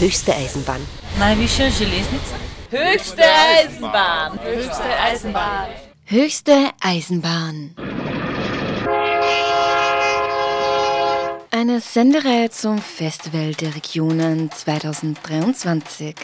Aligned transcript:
Höchste 0.00 0.32
Eisenbahn. 0.34 0.80
Najvyššia 1.18 1.68
železnica? 1.70 2.36
Höchste 2.70 3.22
Eisenbahn. 3.22 4.38
Höchste 4.42 5.00
Eisenbahn. 5.00 5.68
Höchste 6.06 6.70
Eisenbahn. 6.80 7.74
Eine 11.50 11.80
Sendereihe 11.82 12.48
zum 12.48 12.78
Festival 12.78 13.52
der 13.52 13.74
Regionen 13.74 14.50
2023. 14.50 16.14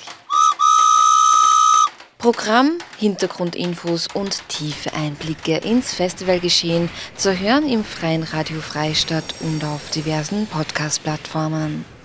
Programm, 2.16 2.79
Hintergrundinfos 2.96 4.08
und 4.14 4.40
tiefe 4.48 4.95
Einblicke 4.95 5.58
ins 5.58 5.93
Festivalgeschehen 5.93 6.88
zu 7.14 7.38
hören 7.38 7.68
im 7.68 7.84
Freien 7.84 8.22
Radio 8.22 8.62
Freistadt 8.62 9.34
und 9.40 9.62
auf 9.64 9.90
diversen 9.90 10.46
Podcast-Plattformen. 10.46 11.96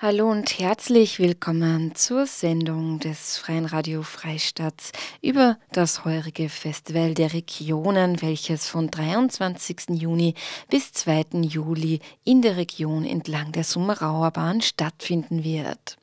Hallo 0.00 0.30
und 0.30 0.60
herzlich 0.60 1.18
willkommen 1.18 1.92
zur 1.96 2.26
Sendung 2.26 3.00
des 3.00 3.36
Freien 3.36 3.66
Radio 3.66 4.04
Freistadt 4.04 4.92
über 5.22 5.58
das 5.72 6.04
heurige 6.04 6.48
Festival 6.48 7.14
der 7.14 7.32
Regionen, 7.32 8.22
welches 8.22 8.68
von 8.68 8.92
23. 8.92 10.00
Juni 10.00 10.34
bis 10.70 10.92
2. 10.92 11.40
Juli 11.42 11.98
in 12.22 12.42
der 12.42 12.56
Region 12.56 13.04
entlang 13.04 13.50
der 13.50 13.64
Summerauer 13.64 14.30
Bahn 14.30 14.60
stattfinden 14.60 15.42
wird. 15.42 15.96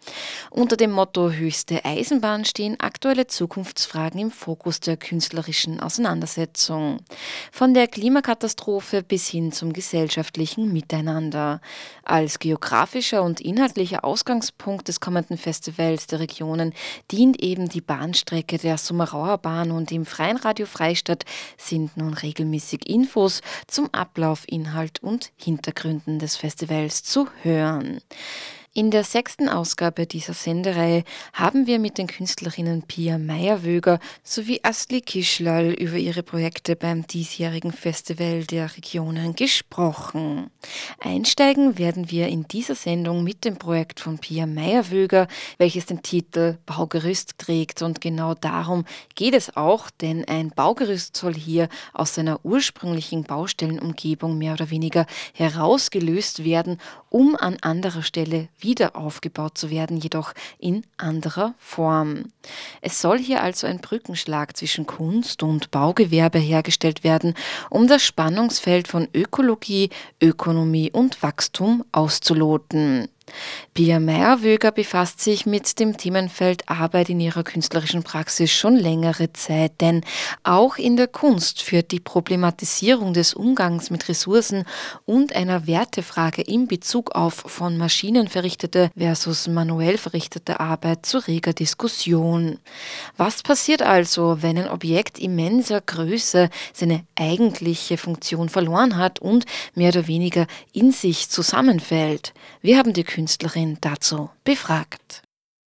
Unter 0.52 0.75
dem 0.75 0.91
Motto 0.91 1.31
Höchste 1.31 1.86
Eisenbahn 1.86 2.44
stehen 2.44 2.77
aktuelle 2.81 3.27
Zukunftsfragen 3.27 4.20
im 4.20 4.31
Fokus 4.31 4.81
der 4.81 4.98
künstlerischen 4.98 5.80
Auseinandersetzung. 5.80 6.98
Von 7.50 7.73
der 7.73 7.88
Klimakatastrophe 7.88 9.03
bis 9.03 9.30
hin 9.30 9.53
zum 9.53 9.72
gesellschaftlichen 9.72 10.73
Miteinander. 10.73 11.62
Als 12.03 12.39
geografischer 12.39 13.23
und 13.23 13.39
inhaltlicher 13.39 13.84
wesentlicher 13.85 14.03
Ausgangspunkt 14.03 14.88
des 14.88 14.99
kommenden 14.99 15.38
Festivals 15.38 16.08
der 16.08 16.19
Regionen 16.19 16.73
dient 17.11 17.39
eben 17.44 17.69
die 17.69 17.81
Bahnstrecke 17.81 18.58
der 18.58 18.80
Summerauer 18.80 19.38
Bahn 19.38 19.69
und 19.69 19.92
im 19.92 20.08
Freien 20.08 20.38
Radio 20.38 20.66
Freistadt 20.66 21.23
sind 21.58 21.95
nun 21.95 22.16
regelmäßig 22.16 22.89
Infos 22.89 23.42
zum 23.67 23.94
Ablauf, 23.94 24.44
Inhalt 24.47 25.03
und 25.03 25.31
Hintergründen 25.36 26.17
des 26.17 26.36
Festivals 26.36 27.03
zu 27.03 27.27
hören. 27.44 28.02
In 28.78 28.92
der 28.92 29.06
sechsten 29.06 29.48
Ausgabe 29.48 30.06
dieser 30.06 30.34
Sendereihe 30.34 31.06
haben 31.31 31.66
wir 31.66 31.80
mit 31.80 31.98
den 31.98 32.08
Künstlerinnen 32.08 32.82
Pia 32.82 33.17
Meyerwöger 33.17 34.02
sowie 34.22 34.59
Asli 34.64 35.00
Kischlal 35.00 35.72
über 35.72 35.95
ihre 35.95 36.23
Projekte 36.23 36.76
beim 36.76 37.08
diesjährigen 37.08 37.72
Festival 37.72 38.44
der 38.44 38.76
Regionen 38.76 39.34
gesprochen. 39.34 40.50
Einsteigen 41.00 41.78
werden 41.78 42.12
wir 42.12 42.28
in 42.28 42.50
dieser 42.50 42.76
Sendung 42.76 43.23
mit 43.23 43.45
dem 43.45 43.56
Projekt 43.56 44.02
von 44.02 44.20
Pia 44.20 44.45
Meyerwöger, 44.45 45.30
welches 45.58 45.86
den 45.86 46.04
Titel 46.04 46.58
Baugerüst 46.66 47.38
trägt. 47.38 47.82
Und 47.82 48.02
genau 48.02 48.34
darum 48.34 48.84
geht 49.16 49.36
es 49.36 49.56
auch, 49.56 49.89
denn 49.89 50.28
ein 50.28 50.50
Baugerüst 50.50 51.16
soll 51.16 51.34
hier 51.34 51.70
aus 51.94 52.16
seiner 52.16 52.44
ursprünglichen 52.44 53.23
Baustellenumgebung 53.23 54.38
mehr 54.38 54.52
oder 54.52 54.70
weniger 54.70 55.06
herausgelöst 55.32 56.44
werden, 56.44 56.78
um 57.10 57.38
an 57.38 57.56
anderer 57.62 58.04
Stelle 58.04 58.50
aufgebaut 58.94 59.58
zu 59.58 59.69
werden, 59.69 59.97
jedoch 59.97 60.33
in 60.59 60.85
anderer 60.97 61.53
Form. 61.58 62.25
Es 62.81 63.02
soll 63.02 63.19
hier 63.19 63.41
also 63.41 63.67
ein 63.67 63.80
Brückenschlag 63.80 64.58
zwischen 64.58 64.85
Kunst 64.85 65.44
und 65.44 65.71
Baugewerbe 65.71 66.39
hergestellt 66.39 67.03
werden, 67.03 67.36
um 67.69 67.88
das 67.88 68.03
Spannungsfeld 68.03 68.88
von 68.88 69.08
Ökologie, 69.13 69.89
Ökonomie 70.21 70.91
und 70.91 71.21
Wachstum 71.21 71.83
auszuloten. 71.91 73.08
Pia 73.73 74.00
Meyerwöger 74.00 74.72
befasst 74.72 75.20
sich 75.20 75.45
mit 75.45 75.80
dem 75.80 75.98
Themenfeld 75.98 76.70
Arbeit 76.70 77.09
in 77.09 77.20
ihrer 77.20 77.44
künstlerischen 77.44 78.04
Praxis 78.04 78.52
schon 78.52 78.76
längere 78.76 79.33
Zeit, 79.33 79.82
denn 79.82 80.02
auch 80.44 80.77
in 80.77 80.95
der 80.95 81.08
Kunst 81.08 81.61
führt 81.61 81.92
die 81.92 81.99
Problematisierung 81.99 83.14
des 83.14 83.33
Umgangs 83.33 83.89
mit 83.89 84.08
Ressourcen 84.08 84.64
und 85.05 85.36
einer 85.36 85.67
Wertefrage 85.67 86.42
in 86.42 86.67
Bezug 86.67 87.11
auf 87.11 87.33
von 87.33 87.77
Maschinen 87.77 88.27
verrichtete 88.27 88.92
versus 88.98 89.48
manuell 89.48 89.98
verrichtete 89.98 90.60
Arbeit 90.60 91.05
zu 91.05 91.17
reger 91.17 91.54
Diskussion. 91.54 92.60
Was 93.17 93.44
passiert 93.44 93.82
also, 93.82 94.42
wenn 94.42 94.58
ein 94.58 94.70
Objekt 94.70 95.20
immenser 95.20 95.82
Größe 95.82 96.49
seine 96.73 97.04
eigentliche 97.16 97.98
Funktion 97.98 98.48
verloren 98.49 98.98
hat 98.98 99.20
und 99.20 99.45
mehr 99.73 99.89
oder 99.89 100.08
weniger 100.08 100.48
in 100.72 100.92
sich 100.92 101.30
zusammenfällt? 101.30 102.33
Wir 102.61 102.78
haben 102.78 102.94
die 102.94 103.04
Künstlerin 103.15 103.77
dazu 103.80 104.30
befragt. 104.43 105.21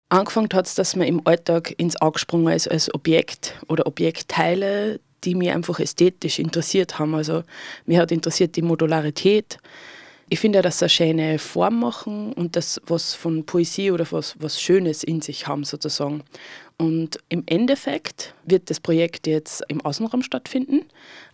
Angefangen 0.07 0.47
hat 0.53 0.65
es, 0.65 0.75
dass 0.75 0.95
man 0.95 1.07
im 1.07 1.27
Alltag 1.27 1.73
ins 1.77 1.99
Auge 2.01 2.13
gesprungen 2.13 2.53
ist 2.53 2.71
als 2.71 2.93
Objekt 2.93 3.59
oder 3.67 3.85
Objektteile, 3.85 5.01
die 5.25 5.35
mich 5.35 5.51
einfach 5.51 5.77
ästhetisch 5.81 6.39
interessiert 6.39 6.99
haben. 6.99 7.13
Also 7.15 7.43
mir 7.85 7.99
hat 7.99 8.13
interessiert 8.13 8.55
die 8.55 8.61
Modularität. 8.61 9.57
Ich 10.29 10.39
finde, 10.39 10.61
dass 10.61 10.79
sie 10.79 10.85
eine 10.85 10.89
schöne 10.89 11.37
Form 11.37 11.81
machen 11.81 12.31
und 12.31 12.55
das 12.55 12.79
was 12.85 13.13
von 13.13 13.45
Poesie 13.45 13.91
oder 13.91 14.09
was, 14.11 14.35
was 14.39 14.61
Schönes 14.61 15.03
in 15.03 15.19
sich 15.19 15.45
haben 15.45 15.65
sozusagen. 15.65 16.23
Und 16.83 17.17
im 17.29 17.43
Endeffekt 17.45 18.33
wird 18.43 18.69
das 18.69 18.81
Projekt 18.81 19.25
jetzt 19.25 19.63
im 19.69 19.79
Außenraum 19.79 20.21
stattfinden, 20.21 20.81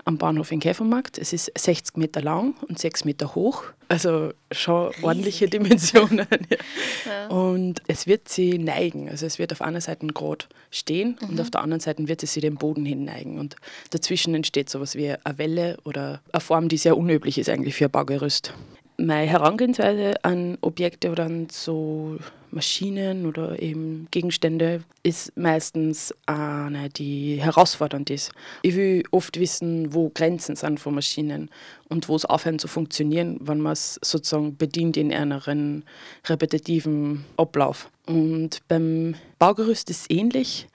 am 0.06 0.20
Bahnhof 0.20 0.52
in 0.52 0.60
Käfermarkt. 0.60 1.18
Es 1.18 1.34
ist 1.34 1.52
60 1.58 1.98
Meter 1.98 2.22
lang 2.22 2.54
und 2.68 2.78
6 2.78 3.04
Meter 3.04 3.34
hoch, 3.34 3.64
also 3.88 4.32
schon 4.52 4.90
Riesig. 4.90 5.04
ordentliche 5.04 5.50
Dimensionen. 5.50 6.28
ja. 6.50 7.12
Ja. 7.12 7.28
Und 7.30 7.82
es 7.88 8.06
wird 8.06 8.30
sie 8.30 8.60
neigen, 8.60 9.10
also 9.10 9.26
es 9.26 9.40
wird 9.40 9.52
auf 9.52 9.64
einer 9.64 9.82
Seite 9.82 10.06
gerade 10.06 10.46
stehen 10.70 11.18
mhm. 11.20 11.30
und 11.30 11.42
auf 11.42 11.50
der 11.50 11.62
anderen 11.62 11.80
Seite 11.80 12.08
wird 12.08 12.22
es 12.22 12.34
sie 12.34 12.42
den 12.42 12.56
Boden 12.56 12.86
hin 12.86 13.06
neigen. 13.06 13.40
Und 13.40 13.56
dazwischen 13.90 14.36
entsteht 14.36 14.70
sowas 14.70 14.94
wie 14.94 15.10
eine 15.10 15.38
Welle 15.40 15.78
oder 15.84 16.22
eine 16.32 16.42
Form, 16.42 16.70
die 16.70 16.78
sehr 16.78 16.96
unüblich 16.96 17.40
ist 17.40 17.50
eigentlich 17.50 17.74
für 17.74 17.86
ein 17.86 17.92
Baugerüst 17.92 18.54
meine 19.00 19.28
Herangehensweise 19.28 20.24
an 20.24 20.58
Objekte 20.62 21.12
oder 21.12 21.26
an 21.26 21.48
so 21.50 22.18
Maschinen 22.52 23.26
oder 23.26 23.62
eben 23.62 24.08
Gegenstände 24.12 24.84
ist 25.04 25.36
meistens 25.38 26.14
eine, 26.26 26.90
die 26.90 27.38
herausfordernd 27.42 28.10
ist. 28.10 28.32
Ich 28.64 28.76
will 28.76 29.04
oft 29.12 29.40
wissen, 29.40 29.94
wo 29.94 30.10
Grenzen 30.10 30.56
sind 30.56 30.80
von 30.80 30.96
Maschinen 30.96 31.50
und 31.90 32.10
wo 32.10 32.16
es 32.16 32.26
aufhört 32.26 32.60
zu 32.60 32.68
funktionieren, 32.68 33.38
wenn 33.42 33.60
man 33.62 33.74
es 33.74 34.00
sozusagen 34.02 34.58
bedient 34.58 34.98
in 34.98 35.14
einem 35.14 35.84
repetitiven 36.26 37.26
Ablauf. 37.38 37.90
Und 38.08 38.62
beim 38.68 39.16
Baugerüst 39.38 39.90
ist 39.90 40.02
es 40.02 40.10
ähnlich, 40.10 40.68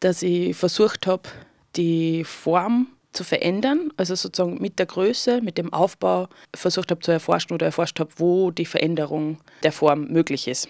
dass 0.00 0.22
ich 0.22 0.56
versucht 0.56 1.06
habe, 1.06 1.28
die 1.76 2.24
Form 2.24 2.88
zu 3.12 3.24
verändern, 3.24 3.92
also 3.96 4.14
sozusagen 4.14 4.60
mit 4.60 4.78
der 4.78 4.86
Größe, 4.86 5.40
mit 5.42 5.58
dem 5.58 5.72
Aufbau 5.72 6.28
versucht 6.54 6.90
habe 6.90 7.00
zu 7.00 7.12
erforschen 7.12 7.54
oder 7.54 7.66
erforscht 7.66 8.00
habe, 8.00 8.10
wo 8.16 8.50
die 8.50 8.66
Veränderung 8.66 9.38
der 9.62 9.72
Form 9.72 10.06
möglich 10.08 10.48
ist. 10.48 10.68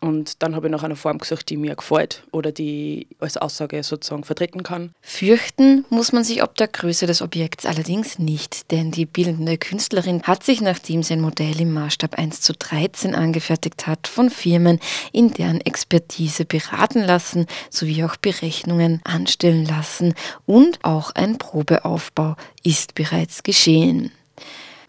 Und 0.00 0.42
dann 0.42 0.56
habe 0.56 0.68
ich 0.68 0.72
nach 0.72 0.82
einer 0.82 0.96
Form 0.96 1.18
gesucht, 1.18 1.50
die 1.50 1.58
mir 1.58 1.76
gefällt 1.76 2.22
oder 2.32 2.52
die 2.52 3.06
als 3.18 3.36
Aussage 3.36 3.82
sozusagen 3.82 4.24
vertreten 4.24 4.62
kann. 4.62 4.94
Fürchten 5.02 5.84
muss 5.90 6.12
man 6.12 6.24
sich 6.24 6.42
ob 6.42 6.54
der 6.54 6.68
Größe 6.68 7.06
des 7.06 7.20
Objekts 7.20 7.66
allerdings 7.66 8.18
nicht, 8.18 8.70
denn 8.70 8.90
die 8.90 9.04
bildende 9.04 9.58
Künstlerin 9.58 10.22
hat 10.22 10.42
sich, 10.42 10.62
nachdem 10.62 11.02
sie 11.02 11.14
ein 11.14 11.20
Modell 11.20 11.60
im 11.60 11.74
Maßstab 11.74 12.18
1 12.18 12.40
zu 12.40 12.54
13 12.54 13.14
angefertigt 13.14 13.86
hat, 13.86 14.08
von 14.08 14.30
Firmen 14.30 14.80
in 15.12 15.32
deren 15.34 15.60
Expertise 15.60 16.46
beraten 16.46 17.02
lassen, 17.02 17.46
sowie 17.68 18.02
auch 18.04 18.16
Berechnungen 18.16 19.02
anstellen 19.04 19.66
lassen 19.66 20.14
und 20.46 20.82
auch 20.82 21.10
ein 21.14 21.36
Probeaufbau 21.36 22.36
ist 22.62 22.94
bereits 22.94 23.42
geschehen. 23.42 24.12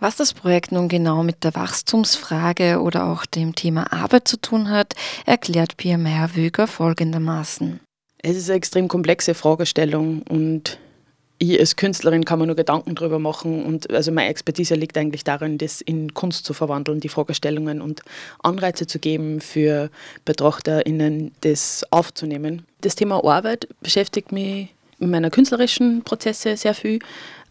Was 0.02 0.16
das 0.16 0.34
Projekt 0.34 0.72
nun 0.72 0.88
genau 0.88 1.22
mit 1.22 1.44
der 1.44 1.54
Wachstumsfrage 1.54 2.82
oder 2.82 3.06
auch 3.06 3.28
dem 3.28 3.54
Thema 3.54 3.94
Arbeit 3.94 4.28
zu 4.28 4.42
tun 4.42 4.72
hat, 4.72 4.96
erklärt 5.28 5.78
Pia 5.78 6.00
Meyer-Wöger 6.00 6.66
folgendermaßen. 6.66 7.80
Es 8.18 8.36
ist 8.36 8.50
eine 8.50 8.58
extrem 8.58 8.88
komplexe 8.88 9.36
Fragestellung 9.36 10.24
und 10.24 10.80
ich 11.38 11.60
als 11.60 11.76
Künstlerin 11.76 12.26
kann 12.26 12.40
mir 12.40 12.48
nur 12.48 12.56
Gedanken 12.56 12.96
darüber 12.96 13.20
machen 13.20 13.64
und 13.64 13.92
also 13.92 14.12
meine 14.12 14.30
Expertise 14.30 14.74
liegt 14.74 14.98
eigentlich 14.98 15.24
darin, 15.24 15.60
das 15.60 15.82
in 15.82 16.16
Kunst 16.16 16.46
zu 16.46 16.56
verwandeln, 16.56 17.00
die 17.00 17.10
Fragestellungen 17.10 17.80
und 17.80 18.02
Anreize 18.42 18.88
zu 18.88 18.98
geben 18.98 19.40
für 19.40 19.92
BetrachterInnen, 20.26 21.32
das 21.42 21.86
aufzunehmen. 21.92 22.66
Das 22.82 22.96
Thema 22.96 23.24
Arbeit 23.24 23.68
beschäftigt 23.82 24.32
mich 24.32 24.74
in 24.98 25.12
meiner 25.12 25.30
künstlerischen 25.30 26.04
Prozesse 26.04 26.58
sehr 26.58 26.74
viel, 26.74 27.00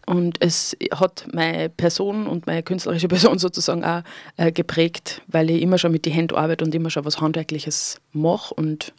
und 0.05 0.37
es 0.41 0.75
hat 0.91 1.25
meine 1.31 1.69
Person 1.69 2.27
und 2.27 2.47
meine 2.47 2.63
künstlerische 2.63 3.07
Person 3.07 3.39
sozusagen 3.39 3.83
auch 3.83 4.01
äh, 4.37 4.51
geprägt, 4.51 5.21
weil 5.27 5.49
ich 5.49 5.61
immer 5.61 5.77
schon 5.77 5.91
mit 5.91 6.05
den 6.05 6.13
Händen 6.13 6.35
arbeite 6.35 6.65
und 6.65 6.73
immer 6.73 6.89
schon 6.89 7.05
was 7.05 7.21
Handwerkliches 7.21 7.99
mache 8.11 8.53
und 8.53 8.93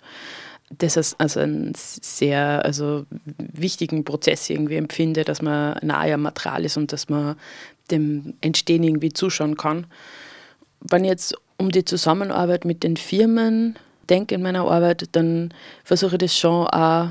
das 0.78 0.96
als 0.96 1.14
also 1.18 1.40
einen 1.40 1.72
sehr 1.76 2.64
also 2.64 3.04
wichtigen 3.36 4.04
Prozess 4.04 4.48
irgendwie 4.48 4.76
empfinde, 4.76 5.24
dass 5.24 5.42
man 5.42 5.76
nahe 5.82 6.14
am 6.14 6.22
Material 6.22 6.64
ist 6.64 6.76
und 6.76 6.92
dass 6.92 7.08
man 7.08 7.36
dem 7.90 8.34
Entstehen 8.40 8.82
irgendwie 8.82 9.12
zuschauen 9.12 9.56
kann. 9.56 9.86
Wenn 10.80 11.04
ich 11.04 11.10
jetzt 11.10 11.34
um 11.58 11.70
die 11.70 11.84
Zusammenarbeit 11.84 12.64
mit 12.64 12.82
den 12.82 12.96
Firmen 12.96 13.76
denke 14.08 14.34
in 14.34 14.42
meiner 14.42 14.62
Arbeit, 14.62 15.08
dann 15.12 15.52
versuche 15.84 16.14
ich 16.14 16.20
das 16.20 16.38
schon 16.38 16.66
auch. 16.68 17.10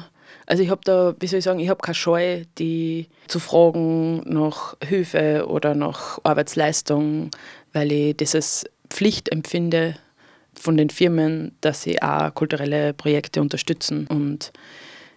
Also 0.51 0.63
ich 0.63 0.69
habe 0.69 0.81
da, 0.83 1.15
wie 1.17 1.27
soll 1.27 1.39
ich 1.39 1.45
sagen, 1.45 1.61
ich 1.61 1.69
habe 1.69 1.79
keine 1.79 1.95
Scheu, 1.95 2.43
die 2.57 3.07
zu 3.29 3.39
fragen 3.39 4.17
nach 4.25 4.75
Hilfe 4.83 5.45
oder 5.47 5.75
nach 5.75 6.19
Arbeitsleistung, 6.23 7.31
weil 7.71 7.89
ich 7.89 8.17
das 8.17 8.35
als 8.35 8.65
Pflicht 8.89 9.31
empfinde 9.31 9.95
von 10.53 10.75
den 10.75 10.89
Firmen, 10.89 11.55
dass 11.61 11.83
sie 11.83 12.01
auch 12.01 12.33
kulturelle 12.33 12.91
Projekte 12.93 13.39
unterstützen. 13.39 14.07
Und 14.07 14.51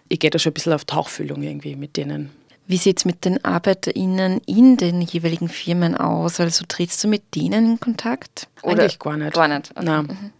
ich 0.07 0.19
gehe 0.19 0.29
da 0.29 0.39
schon 0.39 0.51
ein 0.51 0.53
bisschen 0.53 0.71
auf 0.71 0.85
Tauchfühlung 0.85 1.43
irgendwie 1.43 1.75
mit 1.75 1.97
denen. 1.97 2.29
Wie 2.65 2.77
sieht 2.77 2.99
es 2.99 3.05
mit 3.05 3.25
den 3.25 3.43
ArbeiterInnen 3.43 4.39
in 4.45 4.77
den 4.77 5.01
jeweiligen 5.01 5.49
Firmen 5.49 5.97
aus? 5.97 6.39
Also 6.39 6.63
trittst 6.65 7.03
du 7.03 7.09
mit 7.09 7.35
denen 7.35 7.73
in 7.73 7.79
Kontakt? 7.81 8.47
Oder 8.61 8.83
eigentlich 8.83 8.99
gar 8.99 9.17
nicht. 9.17 9.33
Gar 9.33 9.49
nicht. 9.49 9.71
Okay. 9.71 9.85
Nein. 9.85 10.05
Mhm. 10.05 10.31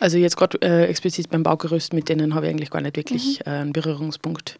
Also 0.00 0.18
jetzt 0.18 0.36
gerade 0.36 0.60
äh, 0.62 0.86
explizit 0.86 1.30
beim 1.30 1.42
Baugerüst, 1.42 1.92
mit 1.92 2.08
denen 2.08 2.34
habe 2.34 2.46
ich 2.46 2.50
eigentlich 2.50 2.70
gar 2.70 2.80
nicht 2.80 2.96
wirklich 2.96 3.40
mhm. 3.40 3.52
äh, 3.52 3.56
einen 3.56 3.72
Berührungspunkt. 3.72 4.58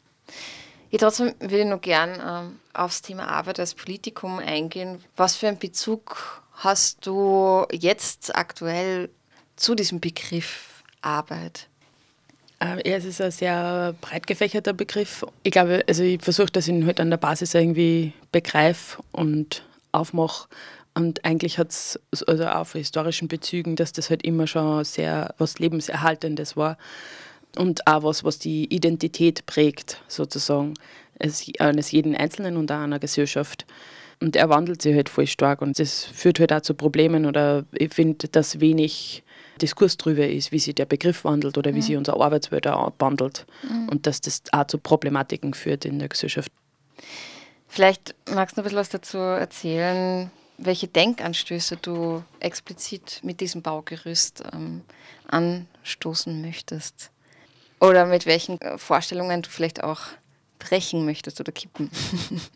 Ja, 0.90 0.98
trotzdem 0.98 1.34
würde 1.40 1.60
ich 1.60 1.66
noch 1.66 1.80
gern 1.80 2.18
ähm, 2.26 2.58
aufs 2.72 3.02
Thema 3.02 3.28
Arbeit 3.28 3.60
als 3.60 3.74
Politikum 3.74 4.38
eingehen. 4.38 5.02
Was 5.16 5.36
für 5.36 5.48
einen 5.48 5.58
Bezug 5.58 6.42
hast 6.54 7.06
du 7.06 7.66
jetzt 7.72 8.34
aktuell 8.34 9.10
zu 9.56 9.74
diesem 9.74 10.00
Begriff 10.00 10.82
Arbeit? 11.02 11.68
Äh, 12.60 12.88
ja, 12.88 12.96
es 12.96 13.04
ist 13.04 13.20
ein 13.20 13.30
sehr 13.30 13.94
breit 14.00 14.26
gefächerter 14.26 14.72
Begriff. 14.72 15.24
Ich 15.42 15.52
glaube, 15.52 15.84
also 15.86 16.02
ich 16.02 16.22
versuche, 16.22 16.50
dass 16.50 16.66
ich 16.66 16.74
ihn 16.74 16.86
halt 16.86 17.00
an 17.00 17.10
der 17.10 17.18
Basis 17.18 17.54
irgendwie 17.54 18.12
begreife 18.32 19.02
und 19.12 19.64
aufmache. 19.92 20.48
Und 20.98 21.24
eigentlich 21.24 21.58
hat 21.58 21.70
es 21.70 22.00
also 22.26 22.44
auch 22.48 22.66
von 22.66 22.80
historischen 22.80 23.28
Bezügen, 23.28 23.76
dass 23.76 23.92
das 23.92 24.10
halt 24.10 24.24
immer 24.24 24.48
schon 24.48 24.82
sehr 24.82 25.32
was 25.38 25.60
Lebenserhaltendes 25.60 26.56
war. 26.56 26.76
Und 27.56 27.86
auch 27.86 28.02
was, 28.02 28.24
was 28.24 28.40
die 28.40 28.64
Identität 28.74 29.46
prägt, 29.46 30.02
sozusagen, 30.08 30.74
eines 31.20 31.92
jeden 31.92 32.16
Einzelnen 32.16 32.56
und 32.56 32.72
auch 32.72 32.80
einer 32.80 32.98
Gesellschaft. 32.98 33.64
Und 34.20 34.34
er 34.34 34.48
wandelt 34.48 34.82
sich 34.82 34.96
halt 34.96 35.08
voll 35.08 35.28
stark 35.28 35.62
und 35.62 35.78
das 35.78 36.02
führt 36.02 36.40
halt 36.40 36.52
auch 36.52 36.62
zu 36.62 36.74
Problemen 36.74 37.26
oder 37.26 37.64
ich 37.72 37.94
finde, 37.94 38.26
dass 38.26 38.58
wenig 38.58 39.22
Diskurs 39.62 39.96
darüber 39.98 40.26
ist, 40.26 40.50
wie 40.50 40.58
sich 40.58 40.74
der 40.74 40.86
Begriff 40.86 41.22
wandelt 41.22 41.56
oder 41.56 41.72
wie 41.74 41.78
mhm. 41.78 41.82
sich 41.82 41.96
unsere 41.96 42.20
Arbeitswelt 42.20 42.66
auch 42.66 42.92
wandelt 42.98 43.46
mhm. 43.62 43.88
und 43.88 44.08
dass 44.08 44.20
das 44.20 44.42
auch 44.50 44.66
zu 44.66 44.78
Problematiken 44.78 45.54
führt 45.54 45.84
in 45.84 46.00
der 46.00 46.08
Gesellschaft. 46.08 46.50
Vielleicht 47.68 48.16
magst 48.34 48.56
du 48.56 48.60
noch 48.60 48.64
ein 48.64 48.64
bisschen 48.64 48.78
was 48.78 48.88
dazu 48.88 49.18
erzählen, 49.18 50.32
welche 50.58 50.88
Denkanstöße 50.88 51.76
du 51.76 52.22
explizit 52.40 53.20
mit 53.22 53.40
diesem 53.40 53.62
Baugerüst 53.62 54.42
ähm, 54.52 54.82
anstoßen 55.28 56.42
möchtest. 56.42 57.10
Oder 57.80 58.06
mit 58.06 58.26
welchen 58.26 58.60
äh, 58.60 58.76
Vorstellungen 58.76 59.42
du 59.42 59.48
vielleicht 59.48 59.82
auch 59.82 60.00
brechen 60.58 61.04
möchtest 61.04 61.40
oder 61.40 61.52
kippen. 61.52 61.90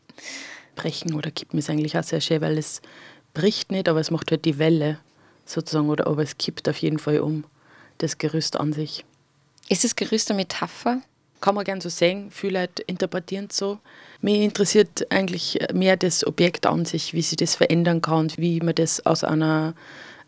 brechen 0.74 1.14
oder 1.14 1.30
kippen 1.30 1.58
ist 1.58 1.70
eigentlich 1.70 1.96
auch 1.96 2.02
sehr 2.02 2.20
schön, 2.20 2.40
weil 2.40 2.58
es 2.58 2.82
bricht 3.34 3.70
nicht, 3.70 3.88
aber 3.88 4.00
es 4.00 4.10
macht 4.10 4.30
halt 4.30 4.44
die 4.44 4.58
Welle 4.58 4.98
sozusagen, 5.44 5.88
oder 5.88 6.06
aber 6.06 6.22
es 6.22 6.36
kippt 6.38 6.68
auf 6.68 6.78
jeden 6.78 6.98
Fall 6.98 7.20
um, 7.20 7.44
das 7.98 8.18
Gerüst 8.18 8.58
an 8.58 8.72
sich. 8.72 9.04
Ist 9.68 9.84
das 9.84 9.96
Gerüst 9.96 10.30
eine 10.30 10.38
Metapher? 10.38 11.02
Kann 11.42 11.56
man 11.56 11.64
gern 11.64 11.80
so 11.80 11.88
sehen, 11.88 12.30
viele 12.30 12.60
Leute 12.60 12.82
interpretieren 12.82 13.48
es 13.50 13.56
so. 13.56 13.80
Mich 14.20 14.40
interessiert 14.40 15.10
eigentlich 15.10 15.58
mehr 15.74 15.96
das 15.96 16.24
Objekt 16.24 16.66
an 16.66 16.84
sich, 16.84 17.14
wie 17.14 17.20
sich 17.20 17.36
das 17.36 17.56
verändern 17.56 18.00
kann, 18.00 18.30
wie 18.36 18.60
man 18.60 18.76
das 18.76 19.04
aus 19.04 19.24
einer 19.24 19.74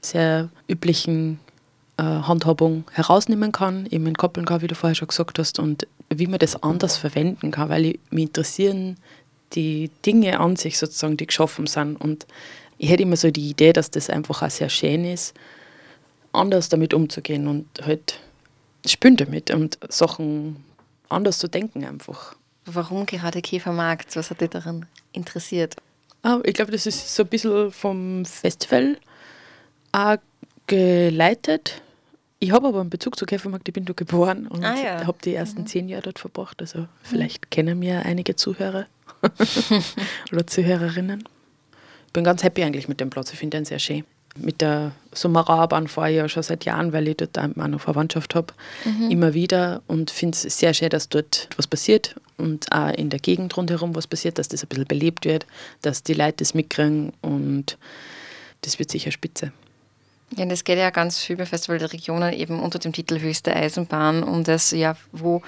sehr 0.01 0.51
üblichen 0.67 1.39
äh, 1.99 2.03
Handhabung 2.03 2.83
herausnehmen 2.91 3.53
kann, 3.53 3.87
eben 3.87 4.09
in 4.09 4.17
Koppeln, 4.17 4.45
wie 4.61 4.67
du 4.67 4.75
vorher 4.75 4.97
schon 4.97 5.07
gesagt 5.07 5.39
hast, 5.39 5.61
und 5.61 5.87
wie 6.11 6.27
man 6.27 6.41
das 6.41 6.61
anders 6.65 6.97
verwenden 6.97 7.53
kann, 7.53 7.69
weil 7.69 7.87
ich, 7.87 8.01
mich 8.11 8.25
interessieren 8.25 8.97
die 9.53 9.93
Dinge 10.05 10.41
an 10.41 10.57
sich 10.57 10.79
sozusagen, 10.79 11.17
die 11.17 11.29
geschaffen 11.29 11.69
sind. 11.69 11.95
Und 12.01 12.27
ich 12.77 12.91
hätte 12.91 13.05
immer 13.05 13.17
so 13.17 13.31
die 13.31 13.51
Idee, 13.51 13.73
dass 13.73 13.89
das 13.89 14.11
einfach 14.11 14.43
auch 14.43 14.51
sehr 14.51 14.69
schön 14.69 15.05
ist, 15.05 15.33
anders 16.33 16.69
damit 16.69 16.93
umzugehen 16.93 17.47
und 17.47 17.67
halt 17.87 18.19
spielen 18.85 19.17
damit 19.17 19.53
und 19.53 19.79
Sachen 19.89 20.57
anders 21.09 21.39
zu 21.39 21.49
denken 21.49 21.85
einfach. 21.85 22.37
Warum 22.67 23.07
gerade 23.07 23.43
Käfermarkt? 23.43 24.17
Was 24.17 24.31
hat 24.31 24.41
dich 24.41 24.51
daran 24.51 24.87
interessiert? 25.13 25.77
Ah, 26.23 26.41
ich 26.45 26.55
glaube, 26.55 26.73
das 26.73 26.87
ist 26.87 27.15
so 27.15 27.23
ein 27.25 27.29
bisschen 27.29 27.71
vom 27.71 28.25
Festival 28.25 28.97
auch 29.93 30.17
geleitet. 30.67 31.83
Ich 32.39 32.53
habe 32.53 32.69
aber 32.69 32.81
einen 32.81 32.91
Bezug 32.91 33.17
zu 33.17 33.27
Käfermarkt, 33.27 33.69
ich 33.69 33.75
bin 33.75 33.85
dort 33.85 33.99
geboren 33.99 34.47
und 34.47 34.65
ah, 34.65 34.75
ja. 34.75 35.07
habe 35.07 35.19
die 35.25 35.35
ersten 35.35 35.63
mhm. 35.63 35.67
zehn 35.67 35.89
Jahre 35.89 36.03
dort 36.03 36.19
verbracht. 36.19 36.61
Also 36.61 36.89
vielleicht 37.03 37.47
mhm. 37.47 37.51
kennen 37.51 37.79
mir 37.79 38.05
einige 38.05 38.37
Zuhörer 38.37 38.87
oder 40.33 40.47
Zuhörerinnen 40.47 41.25
bin 42.15 42.25
ganz 42.25 42.43
happy 42.43 42.65
eigentlich 42.65 42.89
mit 42.89 43.01
dem 43.01 43.11
Platz. 43.11 43.31
Ich 43.33 43.39
finde 43.39 43.59
den 43.59 43.67
sehr 43.67 43.79
schön. 43.79 44.05
Mit 44.37 44.61
der 44.61 44.93
Sommerauerbahn 45.13 45.87
fahre 45.87 46.11
ich 46.11 46.17
ja 46.17 46.29
schon 46.29 46.43
seit 46.43 46.65
Jahren, 46.65 46.93
weil 46.93 47.07
ich 47.09 47.17
dort 47.17 47.39
auch 47.39 47.69
noch 47.69 47.81
Verwandtschaft 47.81 48.35
habe, 48.35 48.53
mhm. 48.85 49.11
immer 49.11 49.35
wieder 49.35 49.83
und 49.87 50.11
finde 50.11 50.37
es 50.37 50.59
sehr 50.59 50.75
schön, 50.75 50.91
dass 50.91 51.09
dort 51.09 51.49
was 51.57 51.67
passiert 51.67 52.17
und 52.37 52.71
auch 52.73 52.91
in 52.91 53.11
der 53.11 53.21
Gegend 53.21 53.57
rundherum 53.57 53.95
was 53.95 54.07
passiert, 54.07 54.39
dass 54.39 54.49
das 54.49 54.65
ein 54.65 54.69
bisschen 54.69 54.87
belebt 54.87 55.25
wird, 55.25 55.47
dass 55.83 56.03
die 56.03 56.15
Leute 56.15 56.39
das 56.39 56.55
mitkriegen 56.55 57.13
und 57.21 57.79
das 58.63 58.79
wird 58.79 58.91
sicher 58.91 59.13
spitze. 59.13 59.53
Ja, 60.37 60.45
und 60.45 60.51
es 60.51 60.65
geht 60.65 60.79
ja 60.79 60.91
ganz 60.91 61.19
viel 61.19 61.37
beim 61.37 61.47
Festival 61.47 61.79
der 61.79 61.93
Regionen 61.93 62.33
eben 62.33 62.61
unter 62.61 62.79
dem 62.79 62.93
Titel 62.93 63.21
Höchste 63.21 63.55
Eisenbahn 63.55 64.23
um 64.23 64.43
das, 64.43 64.73
ja, 64.73 64.97
wo 65.13 65.43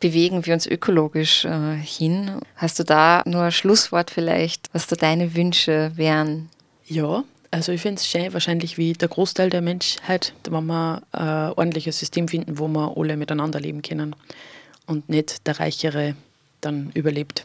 bewegen 0.00 0.44
wir 0.46 0.54
uns 0.54 0.66
ökologisch 0.66 1.44
äh, 1.44 1.76
hin. 1.76 2.40
Hast 2.56 2.78
du 2.78 2.84
da 2.84 3.22
nur 3.24 3.42
ein 3.42 3.52
Schlusswort 3.52 4.10
vielleicht, 4.10 4.68
was 4.72 4.86
da 4.86 4.96
deine 4.96 5.34
Wünsche 5.34 5.92
wären? 5.94 6.48
Ja, 6.86 7.24
also 7.52 7.70
ich 7.70 7.82
finde 7.82 8.00
es 8.00 8.08
schön, 8.08 8.32
wahrscheinlich 8.32 8.78
wie 8.78 8.94
der 8.94 9.08
Großteil 9.08 9.50
der 9.50 9.60
Menschheit, 9.60 10.32
wenn 10.48 10.66
wir 10.66 11.02
ein 11.12 11.52
ordentliches 11.52 11.98
System 11.98 12.26
finden, 12.26 12.58
wo 12.58 12.66
wir 12.66 12.96
alle 12.96 13.16
miteinander 13.16 13.60
leben 13.60 13.82
können 13.82 14.16
und 14.86 15.08
nicht 15.08 15.46
der 15.46 15.60
Reichere 15.60 16.16
dann 16.62 16.90
überlebt. 16.94 17.44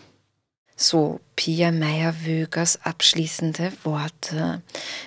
So 0.80 1.20
Pia 1.36 1.72
Meyer-Wögers 1.72 2.84
abschließende 2.84 3.74
Worte. 3.84 4.62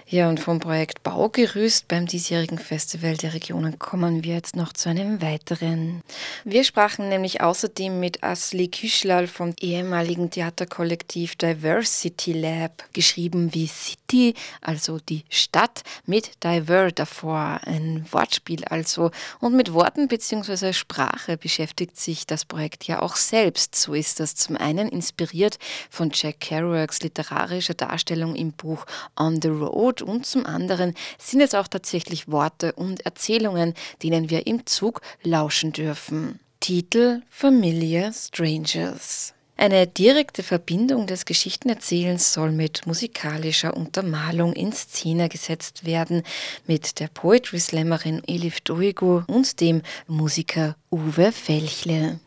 Ja, 0.09 0.29
und 0.29 0.41
vom 0.41 0.59
Projekt 0.59 1.05
Baugerüst 1.05 1.87
beim 1.87 2.07
diesjährigen 2.07 2.59
Festival 2.59 3.17
der 3.17 3.35
Regionen 3.35 3.79
kommen 3.79 4.25
wir 4.25 4.35
jetzt 4.35 4.57
noch 4.57 4.73
zu 4.73 4.89
einem 4.89 5.23
weiteren. 5.23 6.03
Wir 6.45 6.65
sprachen 6.65 7.09
nämlich 7.09 7.41
außerdem 7.41 8.01
mit 8.01 8.25
Asli 8.25 8.67
Küschlal 8.67 9.29
vom 9.29 9.55
ehemaligen 9.61 10.31
Theaterkollektiv 10.31 11.37
Diversity 11.37 12.33
Lab, 12.33 12.85
geschrieben 12.93 13.55
wie 13.55 13.69
City, 13.69 14.00
also 14.61 14.99
die 14.99 15.25
Stadt, 15.29 15.83
mit 16.07 16.43
Diver 16.45 16.91
davor, 16.93 17.61
ein 17.65 18.07
Wortspiel 18.11 18.65
also. 18.65 19.11
Und 19.41 19.55
mit 19.55 19.73
Worten 19.73 20.09
bzw. 20.09 20.73
Sprache 20.73 21.37
beschäftigt 21.37 21.99
sich 21.99 22.27
das 22.27 22.45
Projekt 22.45 22.85
ja 22.85 23.03
auch 23.03 23.17
selbst. 23.17 23.75
So 23.75 23.95
ist 23.95 24.21
das 24.21 24.35
zum 24.35 24.57
einen 24.57 24.89
inspiriert 24.89 25.59
von 25.89 26.11
Jack 26.13 26.41
Kerouacs 26.41 27.01
literarischer 27.03 27.75
Darstellung 27.75 28.35
im 28.35 28.53
Buch 28.53 28.87
On 29.19 29.41
the 29.41 29.49
Road 29.49 30.03
und 30.03 30.27
zum 30.27 30.47
anderen 30.47 30.95
sind 31.19 31.41
es 31.41 31.55
auch 31.55 31.69
tatsächlich 31.69 32.29
Worte 32.29 32.73
und 32.73 33.01
Erzählungen, 33.07 33.75
denen 34.03 34.31
wir 34.31 34.47
im 34.47 34.67
Zug 34.67 35.01
lauschen 35.23 35.73
dürfen. 35.73 36.41
Titel 36.61 37.23
Familiar 37.31 38.13
Strangers. 38.13 39.35
Eine 39.61 39.87
direkte 39.87 40.43
Verbindung 40.43 41.07
des 41.07 41.27
Geschichtenerzählens 41.27 42.33
soll 42.33 42.51
mit 42.51 42.87
musikalischer 42.87 43.77
Untermalung 43.77 44.55
in 44.55 44.73
Szene 44.73 45.29
gesetzt 45.29 45.85
werden, 45.85 46.23
mit 46.67 46.99
der 46.99 47.09
Poetry 47.09 47.61
Slammerin 47.61 48.23
Elif 48.27 48.63
Doigo 48.63 49.23
und 49.27 49.61
dem 49.61 49.83
Musiker 50.07 50.77
Uwe 50.93 51.31
Felchle. 51.31 52.19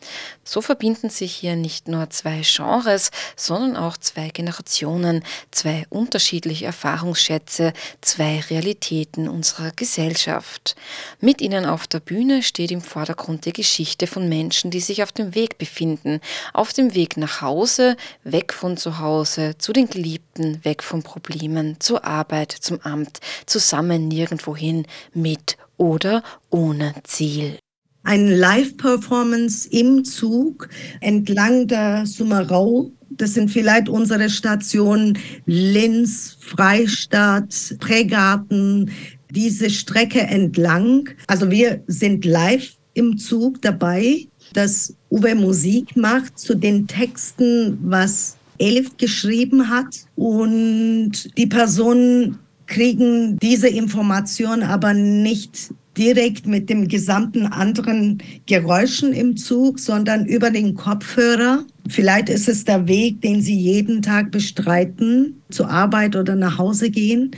So 0.46 0.62
verbinden 0.62 1.10
sich 1.10 1.36
hier 1.36 1.58
nicht 1.58 1.90
nur 1.90 2.10
zwei 2.12 2.44
Genres, 2.46 3.12
sondern 3.36 3.76
auch 3.76 3.98
zwei 3.98 4.30
Generationen, 4.30 5.26
zwei 5.52 5.86
unterschiedliche 5.90 6.68
Erfahrungsschätze, 6.68 7.74
zwei 8.00 8.40
Realitäten 8.40 9.28
unserer 9.28 9.72
Gesellschaft. 9.72 10.78
Mit 11.20 11.42
ihnen 11.42 11.66
auf 11.66 11.88
der 11.88 12.00
Bühne 12.00 12.42
steht 12.42 12.72
im 12.72 12.80
Vordergrund 12.80 13.46
die 13.46 13.52
Geschichte 13.52 14.08
von 14.08 14.30
Menschen, 14.30 14.72
die 14.72 14.80
sich 14.80 15.04
auf 15.04 15.12
dem 15.12 15.36
Weg 15.36 15.58
befinden, 15.58 16.22
auf 16.54 16.72
dem 16.72 16.96
Weg 16.96 17.18
nach 17.18 17.42
Hause, 17.42 17.98
weg 18.24 18.54
von 18.54 18.78
zu 18.78 19.00
Hause, 19.00 19.58
zu 19.58 19.74
den 19.74 19.90
Geliebten, 19.90 20.64
weg 20.64 20.84
von 20.84 21.04
Problemen, 21.04 21.82
zur 21.82 22.06
Arbeit, 22.06 22.54
zum 22.54 22.80
Amt, 22.84 23.20
zusammen 23.46 24.08
nirgendwohin, 24.08 24.88
mit 25.14 25.58
oder 25.76 26.24
ohne 26.50 26.94
Ziel 27.04 27.58
eine 28.04 28.36
Live-Performance 28.36 29.68
im 29.70 30.04
Zug 30.04 30.70
entlang 31.00 31.68
der 31.68 32.06
Summerau. 32.06 32.92
Das 33.10 33.34
sind 33.34 33.50
vielleicht 33.50 33.90
unsere 33.90 34.30
Stationen 34.30 35.18
Linz, 35.46 36.38
Freistadt, 36.40 37.76
Prägarten, 37.80 38.92
diese 39.32 39.70
Strecke 39.70 40.22
entlang. 40.22 41.10
Also 41.28 41.50
wir 41.50 41.82
sind 41.88 42.26
live 42.26 42.74
im 42.94 43.18
Zug 43.18 43.62
dabei, 43.62 44.28
dass 44.54 44.96
Uwe 45.10 45.36
Musik 45.36 45.96
macht 45.96 46.38
zu 46.38 46.56
den 46.56 46.88
Texten, 46.88 47.78
was 47.84 48.38
Elif 48.60 48.98
geschrieben 48.98 49.70
hat. 49.70 50.06
Und 50.16 51.38
die 51.38 51.48
Personen 51.48 52.38
kriegen 52.68 53.38
diese 53.40 53.68
Information 53.68 54.64
aber 54.64 54.94
nicht 54.94 55.74
direkt 55.98 56.48
mit 56.48 56.70
dem 56.70 56.88
gesamten 56.88 57.46
anderen 57.46 58.22
Geräuschen 58.46 59.14
im 59.14 59.38
Zug, 59.38 59.80
sondern 59.80 60.26
über 60.26 60.50
den 60.50 60.74
Kopfhörer. 60.76 61.66
Vielleicht 61.88 62.30
ist 62.30 62.50
es 62.50 62.66
der 62.66 62.88
Weg, 62.88 63.22
den 63.22 63.42
Sie 63.42 63.58
jeden 63.58 64.02
Tag 64.02 64.32
bestreiten, 64.32 65.42
zur 65.50 65.70
Arbeit 65.70 66.16
oder 66.16 66.36
nach 66.36 66.58
Hause 66.58 66.90
gehen. 66.90 67.32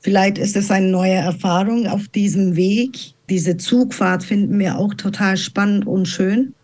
Vielleicht 0.00 0.38
ist 0.38 0.56
es 0.56 0.70
eine 0.70 0.88
neue 0.88 1.14
Erfahrung 1.14 1.86
auf 1.86 2.08
diesem 2.08 2.56
Weg. 2.56 2.98
Diese 3.30 3.56
Zugfahrt 3.56 4.24
finden 4.24 4.58
wir 4.58 4.78
auch 4.78 4.94
total 4.94 5.36
spannend 5.36 5.86
und 5.86 6.06
schön. 6.06 6.54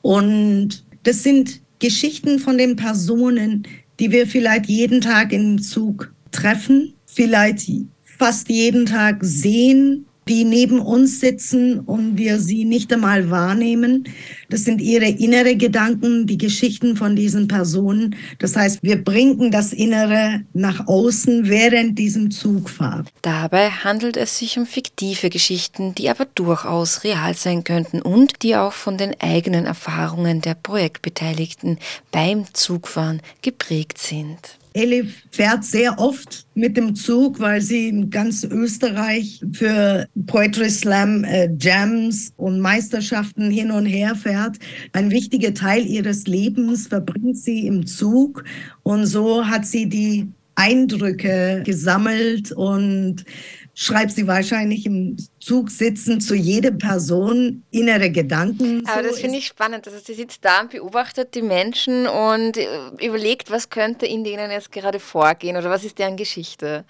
Und 0.00 0.84
das 1.02 1.22
sind 1.22 1.60
Geschichten 1.80 2.38
von 2.38 2.56
den 2.56 2.76
Personen, 2.76 3.66
die 4.00 4.10
wir 4.10 4.26
vielleicht 4.26 4.66
jeden 4.66 5.00
Tag 5.00 5.32
im 5.32 5.60
Zug 5.60 6.12
treffen, 6.30 6.94
vielleicht 7.06 7.68
fast 8.04 8.48
jeden 8.48 8.86
Tag 8.86 9.18
sehen 9.20 10.06
die 10.28 10.44
neben 10.44 10.80
uns 10.80 11.20
sitzen 11.20 11.80
und 11.80 12.16
wir 12.16 12.38
sie 12.38 12.64
nicht 12.64 12.92
einmal 12.92 13.30
wahrnehmen. 13.30 14.04
Das 14.48 14.64
sind 14.64 14.80
ihre 14.80 15.06
innere 15.06 15.56
Gedanken, 15.56 16.26
die 16.26 16.38
Geschichten 16.38 16.96
von 16.96 17.16
diesen 17.16 17.48
Personen. 17.48 18.16
Das 18.38 18.56
heißt, 18.56 18.80
wir 18.82 19.02
bringen 19.02 19.50
das 19.50 19.72
Innere 19.72 20.42
nach 20.52 20.86
außen 20.86 21.48
während 21.48 21.98
diesem 21.98 22.30
Zugfahrt. 22.30 23.08
Dabei 23.22 23.70
handelt 23.70 24.16
es 24.16 24.38
sich 24.38 24.58
um 24.58 24.66
fiktive 24.66 25.30
Geschichten, 25.30 25.94
die 25.94 26.08
aber 26.08 26.26
durchaus 26.34 27.04
real 27.04 27.34
sein 27.34 27.64
könnten 27.64 28.00
und 28.00 28.42
die 28.42 28.56
auch 28.56 28.72
von 28.72 28.96
den 28.96 29.20
eigenen 29.20 29.66
Erfahrungen 29.66 30.40
der 30.40 30.54
Projektbeteiligten 30.54 31.78
beim 32.10 32.44
Zugfahren 32.52 33.20
geprägt 33.42 33.98
sind. 33.98 34.58
Elif 34.74 35.22
fährt 35.30 35.64
sehr 35.64 36.00
oft 36.00 36.46
mit 36.54 36.76
dem 36.76 36.96
Zug, 36.96 37.38
weil 37.38 37.60
sie 37.60 37.88
in 37.88 38.10
ganz 38.10 38.42
Österreich 38.42 39.40
für 39.52 40.08
Poetry 40.26 40.68
Slam 40.68 41.22
äh, 41.22 41.48
Jams 41.58 42.32
und 42.36 42.60
Meisterschaften 42.60 43.50
hin 43.50 43.70
und 43.70 43.86
her 43.86 44.16
fährt. 44.16 44.58
Ein 44.92 45.12
wichtiger 45.12 45.54
Teil 45.54 45.86
ihres 45.86 46.26
Lebens 46.26 46.88
verbringt 46.88 47.38
sie 47.38 47.68
im 47.68 47.86
Zug 47.86 48.44
und 48.82 49.06
so 49.06 49.46
hat 49.46 49.64
sie 49.64 49.88
die 49.88 50.26
Eindrücke 50.56 51.62
gesammelt 51.64 52.50
und 52.52 53.24
schreibt 53.74 54.12
sie 54.12 54.26
wahrscheinlich 54.26 54.86
im 54.86 55.16
Zug 55.40 55.70
sitzen 55.70 56.20
zu 56.20 56.34
jeder 56.34 56.70
Person 56.70 57.64
innere 57.70 58.10
Gedanken. 58.10 58.86
Aber 58.86 59.02
so 59.02 59.10
das 59.10 59.20
finde 59.20 59.38
ich 59.38 59.46
spannend. 59.46 59.86
Also 59.86 59.98
sie 60.04 60.14
sitzt 60.14 60.44
da 60.44 60.60
und 60.60 60.70
beobachtet 60.70 61.34
die 61.34 61.42
Menschen 61.42 62.06
und 62.06 62.56
äh, 62.56 62.66
überlegt, 63.04 63.50
was 63.50 63.68
könnte 63.68 64.06
in 64.06 64.22
denen 64.22 64.50
jetzt 64.50 64.70
gerade 64.70 65.00
vorgehen 65.00 65.56
oder 65.56 65.70
was 65.70 65.84
ist 65.84 65.98
deren 65.98 66.16
Geschichte. 66.16 66.84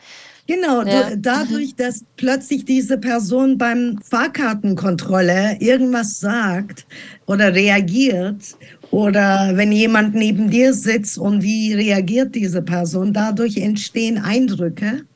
Genau, 0.46 0.82
ja. 0.82 1.16
dadurch, 1.16 1.74
dass 1.74 2.04
plötzlich 2.18 2.66
diese 2.66 2.98
Person 2.98 3.56
beim 3.56 3.98
Fahrkartenkontrolle 4.02 5.56
irgendwas 5.58 6.20
sagt 6.20 6.86
oder 7.24 7.54
reagiert 7.54 8.54
oder 8.90 9.52
wenn 9.54 9.72
jemand 9.72 10.14
neben 10.14 10.50
dir 10.50 10.74
sitzt 10.74 11.16
und 11.16 11.42
wie 11.42 11.72
reagiert 11.72 12.34
diese 12.34 12.60
Person, 12.60 13.14
dadurch 13.14 13.56
entstehen 13.56 14.18
Eindrücke. 14.18 15.06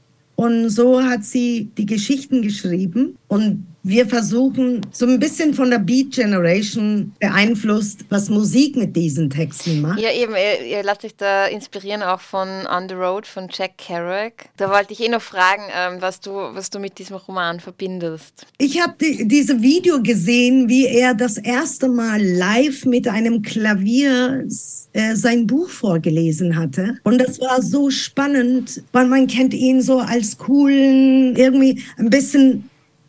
Und 0.40 0.68
so 0.71 1.02
hat 1.02 1.25
sie 1.25 1.68
die 1.76 1.85
Geschichten 1.85 2.42
geschrieben. 2.42 3.16
Und 3.26 3.66
wir 3.82 4.06
versuchen 4.06 4.80
so 4.92 5.06
ein 5.06 5.18
bisschen 5.18 5.54
von 5.54 5.70
der 5.70 5.78
Beat 5.78 6.12
Generation 6.12 7.12
beeinflusst, 7.20 8.04
was 8.08 8.28
Musik 8.28 8.76
mit 8.76 8.97
diesen 8.97 9.30
Texten 9.30 9.80
macht. 9.80 10.00
Ja, 10.00 10.12
eben, 10.12 10.32
ihr, 10.32 10.66
ihr 10.66 10.82
lasst 10.82 11.04
euch 11.04 11.16
da 11.16 11.47
inspirieren 11.47 12.02
auch 12.02 12.20
von 12.20 12.49
On 12.66 12.88
the 12.88 12.94
Road 12.94 13.26
von 13.26 13.49
Jack 13.50 13.78
Kerouac. 13.78 14.50
Da 14.56 14.70
wollte 14.70 14.92
ich 14.92 15.00
eh 15.00 15.08
noch 15.08 15.23
fragen, 15.23 15.62
ähm, 15.75 16.00
was, 16.00 16.20
du, 16.20 16.30
was 16.30 16.70
du 16.70 16.78
mit 16.78 16.99
diesem 16.99 17.16
Roman 17.16 17.61
verbindest. 17.61 18.47
Ich 18.58 18.80
habe 18.80 18.94
die, 19.00 19.26
diese 19.26 19.62
Video 19.62 20.02
gesehen, 20.02 20.68
wie 20.68 20.87
er 20.87 21.14
das 21.14 21.38
erste 21.38 21.88
Mal 21.88 22.23
live 22.23 22.85
mit 22.85 23.08
einem 23.08 23.42
Klavier 23.42 24.44
äh, 24.92 25.14
sein 25.14 25.47
Buch 25.47 25.68
vorgelesen 25.68 26.56
hatte. 26.56 26.99
Und 27.04 27.18
das 27.18 27.40
war 27.40 27.62
so 27.62 27.90
spannend, 27.90 28.82
weil 28.92 29.06
man 29.06 29.26
kennt 29.26 29.54
ihn 29.54 29.80
so 29.80 29.99
als 29.99 30.37
coolen, 30.38 31.37
irgendwie 31.37 31.82
ein 31.97 32.11
bisschen 32.11 32.68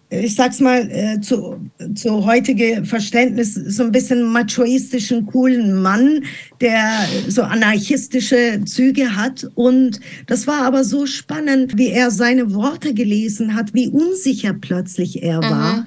ich 0.10 0.34
sag's 0.34 0.60
mal, 0.60 0.90
äh, 0.90 1.22
zu, 1.22 1.60
zu 1.94 2.26
heutige 2.26 2.84
Verständnis, 2.84 3.54
so 3.54 3.84
ein 3.84 3.92
bisschen 3.92 4.24
machoistischen, 4.24 5.28
coolen 5.28 5.82
Mann, 5.82 6.24
der 6.62 7.06
so 7.28 7.44
anarchistische 7.44 8.62
Züge 8.66 9.16
hat. 9.16 9.48
Und 9.54 10.00
das 10.26 10.48
war 10.48 10.64
aber 10.64 10.84
so 10.84 11.06
spannend, 11.06 11.78
wie 11.78 11.90
er 11.90 12.10
seine 12.10 12.54
Worte 12.54 12.94
gelesen 12.94 13.54
hat, 13.54 13.74
wie 13.76 13.88
unsicher 13.88 14.54
plötzlich 14.54 15.22
er 15.22 15.42
war. 15.42 15.78
Mhm. 15.78 15.86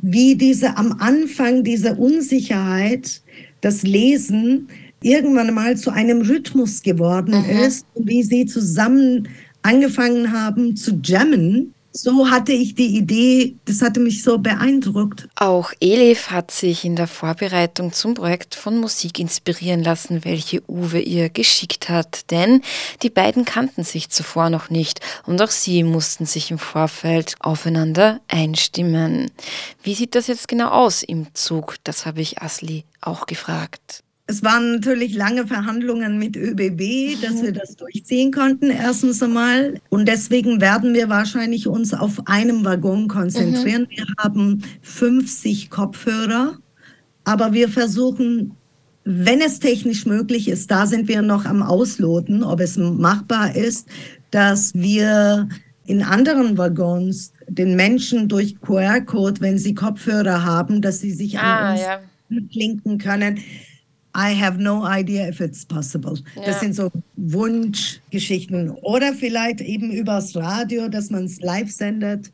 Wie 0.00 0.34
diese 0.34 0.78
am 0.78 0.92
Anfang 1.00 1.62
diese 1.62 1.94
Unsicherheit, 1.96 3.20
das 3.60 3.82
Lesen 3.82 4.68
irgendwann 5.02 5.52
mal 5.52 5.76
zu 5.76 5.90
einem 5.90 6.22
Rhythmus 6.22 6.82
geworden 6.82 7.34
mhm. 7.34 7.64
ist 7.64 7.86
wie 7.96 8.22
sie 8.22 8.46
zusammen 8.46 9.28
angefangen 9.62 10.32
haben 10.32 10.76
zu 10.76 11.00
jammen 11.04 11.74
so 11.92 12.30
hatte 12.30 12.52
ich 12.52 12.74
die 12.74 12.96
Idee, 12.96 13.56
das 13.66 13.82
hatte 13.82 14.00
mich 14.00 14.22
so 14.22 14.38
beeindruckt. 14.38 15.28
Auch 15.36 15.72
Elif 15.80 16.30
hat 16.30 16.50
sich 16.50 16.84
in 16.84 16.96
der 16.96 17.06
Vorbereitung 17.06 17.92
zum 17.92 18.14
Projekt 18.14 18.54
von 18.54 18.80
Musik 18.80 19.18
inspirieren 19.18 19.82
lassen, 19.82 20.24
welche 20.24 20.62
Uwe 20.68 21.00
ihr 21.00 21.28
geschickt 21.28 21.88
hat, 21.88 22.30
denn 22.30 22.62
die 23.02 23.10
beiden 23.10 23.44
kannten 23.44 23.84
sich 23.84 24.08
zuvor 24.08 24.50
noch 24.50 24.70
nicht 24.70 25.00
und 25.26 25.40
auch 25.42 25.50
sie 25.50 25.82
mussten 25.82 26.26
sich 26.26 26.50
im 26.50 26.58
Vorfeld 26.58 27.34
aufeinander 27.40 28.20
einstimmen. 28.28 29.30
Wie 29.82 29.94
sieht 29.94 30.14
das 30.14 30.26
jetzt 30.26 30.48
genau 30.48 30.68
aus 30.68 31.02
im 31.02 31.26
Zug? 31.34 31.76
Das 31.84 32.06
habe 32.06 32.20
ich 32.20 32.40
Asli 32.40 32.84
auch 33.00 33.26
gefragt. 33.26 34.02
Es 34.26 34.42
waren 34.42 34.76
natürlich 34.76 35.14
lange 35.14 35.46
Verhandlungen 35.46 36.16
mit 36.16 36.36
ÖBB, 36.36 37.20
dass 37.20 37.42
wir 37.42 37.52
das 37.52 37.76
durchziehen 37.76 38.30
konnten, 38.30 38.70
erstens 38.70 39.22
einmal. 39.22 39.80
Und 39.90 40.06
deswegen 40.06 40.60
werden 40.60 40.94
wir 40.94 41.08
wahrscheinlich 41.08 41.66
uns 41.66 41.92
auf 41.92 42.26
einem 42.26 42.64
Waggon 42.64 43.08
konzentrieren. 43.08 43.82
Mhm. 43.82 43.96
Wir 43.96 44.06
haben 44.18 44.62
50 44.82 45.70
Kopfhörer, 45.70 46.58
aber 47.24 47.52
wir 47.52 47.68
versuchen, 47.68 48.56
wenn 49.04 49.40
es 49.40 49.58
technisch 49.58 50.06
möglich 50.06 50.48
ist, 50.48 50.70
da 50.70 50.86
sind 50.86 51.08
wir 51.08 51.22
noch 51.22 51.44
am 51.44 51.62
Ausloten, 51.62 52.44
ob 52.44 52.60
es 52.60 52.76
machbar 52.76 53.56
ist, 53.56 53.88
dass 54.30 54.72
wir 54.74 55.48
in 55.86 56.02
anderen 56.02 56.56
Waggons 56.56 57.32
den 57.48 57.74
Menschen 57.74 58.28
durch 58.28 58.60
QR-Code, 58.60 59.40
wenn 59.40 59.58
sie 59.58 59.74
Kopfhörer 59.74 60.44
haben, 60.44 60.80
dass 60.80 61.00
sie 61.00 61.10
sich 61.10 61.40
an 61.40 61.44
ah, 61.44 61.72
uns 61.72 61.80
ja. 61.80 62.00
klinken 62.52 62.98
können. 62.98 63.40
I 64.14 64.34
have 64.34 64.58
no 64.58 64.84
idea 64.84 65.28
if 65.28 65.40
it's 65.40 65.64
possible. 65.64 66.18
Ja. 66.36 66.46
Das 66.46 66.60
sind 66.60 66.74
so 66.74 66.90
Wunschgeschichten. 67.16 68.70
Oder 68.82 69.14
vielleicht 69.14 69.60
eben 69.60 69.90
übers 69.90 70.36
Radio, 70.36 70.88
dass 70.88 71.10
man 71.10 71.24
es 71.24 71.40
live 71.40 71.70
sendet. 71.70 72.30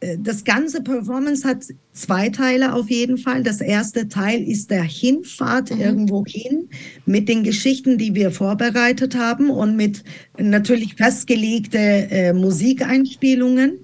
Äh, 0.00 0.18
das 0.18 0.44
ganze 0.44 0.82
Performance 0.82 1.46
hat 1.46 1.64
zwei 1.92 2.30
Teile 2.30 2.74
auf 2.74 2.90
jeden 2.90 3.16
Fall. 3.16 3.42
Das 3.42 3.60
erste 3.60 4.08
Teil 4.08 4.42
ist 4.42 4.70
der 4.70 4.82
Hinfahrt 4.82 5.70
mhm. 5.70 5.80
irgendwo 5.80 6.24
hin 6.26 6.68
mit 7.06 7.28
den 7.28 7.44
Geschichten, 7.44 7.96
die 7.96 8.14
wir 8.14 8.32
vorbereitet 8.32 9.14
haben 9.16 9.50
und 9.50 9.76
mit 9.76 10.02
natürlich 10.38 10.96
festgelegte 10.96 11.78
äh, 11.78 12.32
Musikeinspielungen. 12.32 13.78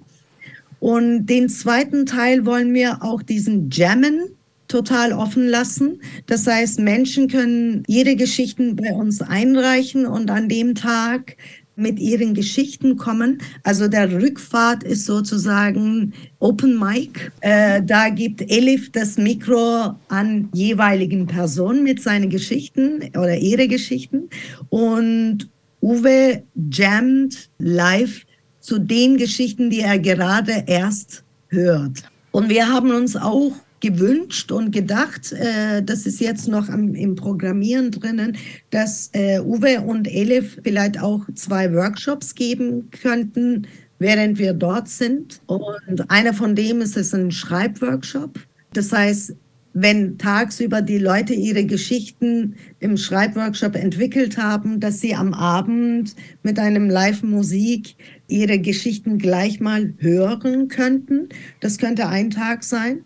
Und 0.80 1.26
den 1.26 1.48
zweiten 1.48 2.06
Teil 2.06 2.44
wollen 2.44 2.74
wir 2.74 3.02
auch 3.02 3.22
diesen 3.22 3.70
Jammen 3.70 4.35
total 4.68 5.12
offen 5.12 5.46
lassen. 5.48 6.00
Das 6.26 6.46
heißt, 6.46 6.78
Menschen 6.80 7.28
können 7.28 7.82
ihre 7.86 8.16
Geschichten 8.16 8.76
bei 8.76 8.92
uns 8.92 9.22
einreichen 9.22 10.06
und 10.06 10.30
an 10.30 10.48
dem 10.48 10.74
Tag 10.74 11.36
mit 11.76 12.00
ihren 12.00 12.34
Geschichten 12.34 12.96
kommen. 12.96 13.38
Also 13.62 13.86
der 13.86 14.10
Rückfahrt 14.10 14.82
ist 14.82 15.04
sozusagen 15.04 16.14
Open 16.38 16.78
Mic. 16.78 17.30
Äh, 17.40 17.82
da 17.82 18.08
gibt 18.08 18.40
Elif 18.40 18.90
das 18.92 19.18
Mikro 19.18 19.94
an 20.08 20.48
jeweiligen 20.54 21.26
Personen 21.26 21.82
mit 21.82 22.02
seinen 22.02 22.30
Geschichten 22.30 23.02
oder 23.10 23.36
ihre 23.36 23.68
Geschichten. 23.68 24.30
Und 24.70 25.50
Uwe 25.82 26.42
jammt 26.70 27.50
live 27.58 28.24
zu 28.60 28.78
den 28.78 29.18
Geschichten, 29.18 29.70
die 29.70 29.80
er 29.80 29.98
gerade 29.98 30.64
erst 30.66 31.24
hört. 31.48 32.02
Und 32.32 32.48
wir 32.48 32.68
haben 32.68 32.90
uns 32.90 33.16
auch 33.16 33.52
gewünscht 33.90 34.52
und 34.52 34.70
gedacht, 34.70 35.32
äh, 35.32 35.82
das 35.82 36.06
ist 36.06 36.20
jetzt 36.20 36.48
noch 36.48 36.68
am, 36.68 36.94
im 36.94 37.14
Programmieren 37.14 37.90
drinnen, 37.90 38.36
dass 38.70 39.10
äh, 39.12 39.40
Uwe 39.40 39.80
und 39.80 40.08
Elif 40.08 40.58
vielleicht 40.62 41.00
auch 41.00 41.24
zwei 41.34 41.72
Workshops 41.72 42.34
geben 42.34 42.90
könnten 42.90 43.66
während 43.98 44.38
wir 44.38 44.52
dort 44.52 44.88
sind. 44.88 45.40
Und 45.46 46.10
einer 46.10 46.34
von 46.34 46.54
dem 46.54 46.80
ist 46.80 46.96
es 46.96 47.14
ein 47.14 47.30
Schreibworkshop. 47.30 48.38
Das 48.72 48.92
heißt, 48.92 49.34
wenn 49.78 50.16
tagsüber 50.16 50.80
die 50.80 50.96
Leute 50.96 51.34
ihre 51.34 51.66
Geschichten 51.66 52.54
im 52.80 52.96
Schreibworkshop 52.96 53.76
entwickelt 53.76 54.38
haben, 54.38 54.80
dass 54.80 55.02
sie 55.02 55.14
am 55.14 55.34
Abend 55.34 56.16
mit 56.42 56.58
einem 56.58 56.88
Live-Musik 56.88 57.94
ihre 58.26 58.58
Geschichten 58.58 59.18
gleich 59.18 59.60
mal 59.60 59.92
hören 59.98 60.68
könnten. 60.68 61.28
Das 61.60 61.76
könnte 61.76 62.08
ein 62.08 62.30
Tag 62.30 62.64
sein. 62.64 63.02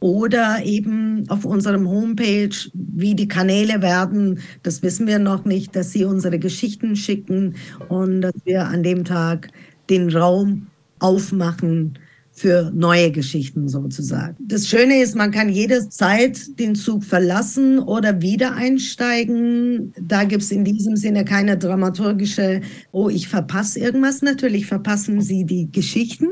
Oder 0.00 0.64
eben 0.64 1.28
auf 1.28 1.44
unserem 1.44 1.86
Homepage, 1.86 2.56
wie 2.72 3.14
die 3.14 3.28
Kanäle 3.28 3.82
werden, 3.82 4.40
das 4.62 4.82
wissen 4.82 5.06
wir 5.06 5.18
noch 5.18 5.44
nicht, 5.44 5.76
dass 5.76 5.92
sie 5.92 6.06
unsere 6.06 6.38
Geschichten 6.38 6.96
schicken 6.96 7.56
und 7.90 8.22
dass 8.22 8.34
wir 8.46 8.64
an 8.64 8.82
dem 8.82 9.04
Tag 9.04 9.48
den 9.90 10.08
Raum 10.08 10.68
aufmachen 10.98 11.98
für 12.36 12.70
neue 12.74 13.10
Geschichten 13.10 13.66
sozusagen. 13.66 14.36
Das 14.38 14.68
Schöne 14.68 15.00
ist, 15.00 15.16
man 15.16 15.30
kann 15.30 15.48
jederzeit 15.48 16.58
den 16.58 16.74
Zug 16.74 17.02
verlassen 17.02 17.78
oder 17.78 18.20
wieder 18.20 18.54
einsteigen. 18.54 19.94
Da 19.98 20.24
gibt 20.24 20.42
es 20.42 20.52
in 20.52 20.62
diesem 20.62 20.96
Sinne 20.96 21.24
keine 21.24 21.56
dramaturgische, 21.56 22.60
oh, 22.92 23.08
ich 23.08 23.26
verpasse 23.26 23.80
irgendwas. 23.80 24.20
Natürlich 24.20 24.66
verpassen 24.66 25.22
Sie 25.22 25.44
die 25.44 25.72
Geschichten, 25.72 26.28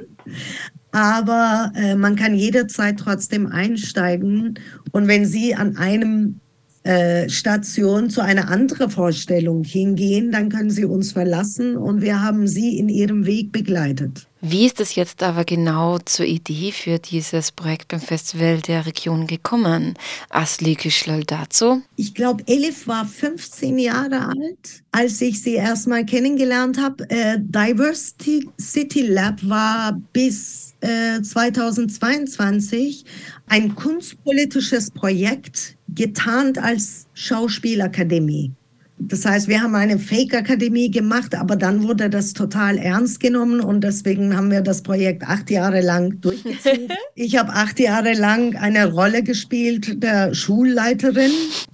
aber 0.92 1.72
äh, 1.74 1.94
man 1.94 2.16
kann 2.16 2.34
jederzeit 2.34 2.98
trotzdem 2.98 3.46
einsteigen. 3.46 4.58
Und 4.92 5.08
wenn 5.08 5.24
Sie 5.24 5.54
an 5.54 5.78
einem 5.78 6.38
äh, 6.82 7.30
Station 7.30 8.10
zu 8.10 8.20
einer 8.20 8.50
anderen 8.50 8.90
Vorstellung 8.90 9.64
hingehen, 9.64 10.32
dann 10.32 10.50
können 10.50 10.68
Sie 10.68 10.84
uns 10.84 11.12
verlassen 11.12 11.78
und 11.78 12.02
wir 12.02 12.22
haben 12.22 12.46
Sie 12.46 12.76
in 12.76 12.90
Ihrem 12.90 13.24
Weg 13.24 13.52
begleitet. 13.52 14.28
Wie 14.46 14.66
ist 14.66 14.78
es 14.78 14.94
jetzt 14.94 15.22
aber 15.22 15.46
genau 15.46 15.96
zur 16.00 16.26
Idee 16.26 16.70
für 16.70 16.98
dieses 16.98 17.50
Projekt 17.50 17.88
beim 17.88 18.00
Festival 18.02 18.60
der 18.60 18.84
Region 18.84 19.26
gekommen? 19.26 19.94
Asli 20.28 20.74
Küschlal 20.74 21.24
dazu? 21.24 21.80
Ich 21.96 22.14
glaube, 22.14 22.44
Elif 22.46 22.86
war 22.86 23.06
15 23.06 23.78
Jahre 23.78 24.26
alt, 24.26 24.82
als 24.92 25.22
ich 25.22 25.40
sie 25.40 25.54
erstmal 25.54 26.04
kennengelernt 26.04 26.78
habe. 26.78 27.08
Äh, 27.08 27.38
Diversity 27.40 28.46
City 28.60 29.06
Lab 29.06 29.40
war 29.48 29.98
bis 30.12 30.74
äh, 30.82 31.22
2022 31.22 33.06
ein 33.46 33.74
kunstpolitisches 33.74 34.90
Projekt, 34.90 35.74
getarnt 35.88 36.58
als 36.58 37.06
Schauspielakademie. 37.14 38.52
Das 38.98 39.24
heißt, 39.24 39.48
wir 39.48 39.60
haben 39.60 39.74
eine 39.74 39.98
Fake-Akademie 39.98 40.90
gemacht, 40.90 41.34
aber 41.34 41.56
dann 41.56 41.82
wurde 41.82 42.08
das 42.08 42.32
total 42.32 42.78
ernst 42.78 43.18
genommen 43.18 43.60
und 43.60 43.82
deswegen 43.82 44.36
haben 44.36 44.50
wir 44.50 44.60
das 44.60 44.82
Projekt 44.82 45.24
acht 45.24 45.50
Jahre 45.50 45.80
lang 45.80 46.20
durchgezogen. 46.20 46.88
ich 47.16 47.36
habe 47.36 47.52
acht 47.52 47.80
Jahre 47.80 48.12
lang 48.12 48.54
eine 48.54 48.92
Rolle 48.92 49.22
gespielt 49.22 50.02
der 50.02 50.32
Schulleiterin 50.32 51.32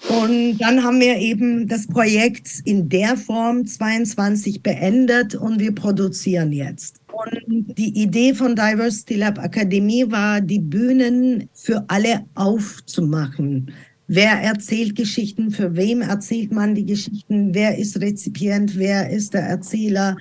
und 0.08 0.58
dann 0.58 0.82
haben 0.82 0.98
wir 1.00 1.16
eben 1.18 1.68
das 1.68 1.86
Projekt 1.86 2.48
in 2.64 2.88
der 2.88 3.16
Form 3.16 3.66
22 3.66 4.62
beendet 4.62 5.34
und 5.34 5.60
wir 5.60 5.74
produzieren 5.74 6.52
jetzt. 6.52 7.00
Und 7.12 7.76
die 7.76 8.02
Idee 8.02 8.34
von 8.34 8.56
Diversity 8.56 9.16
Lab 9.16 9.38
Akademie 9.38 10.10
war, 10.10 10.40
die 10.40 10.60
Bühnen 10.60 11.50
für 11.52 11.84
alle 11.88 12.24
aufzumachen. 12.34 13.72
Wer 14.12 14.32
erzählt 14.42 14.96
Geschichten? 14.96 15.52
Für 15.52 15.76
wem 15.76 16.02
erzählt 16.02 16.50
man 16.50 16.74
die 16.74 16.84
Geschichten? 16.84 17.54
Wer 17.54 17.78
ist 17.78 18.00
Rezipient? 18.00 18.76
Wer 18.76 19.08
ist 19.08 19.34
der 19.34 19.42
Erzähler? 19.42 20.16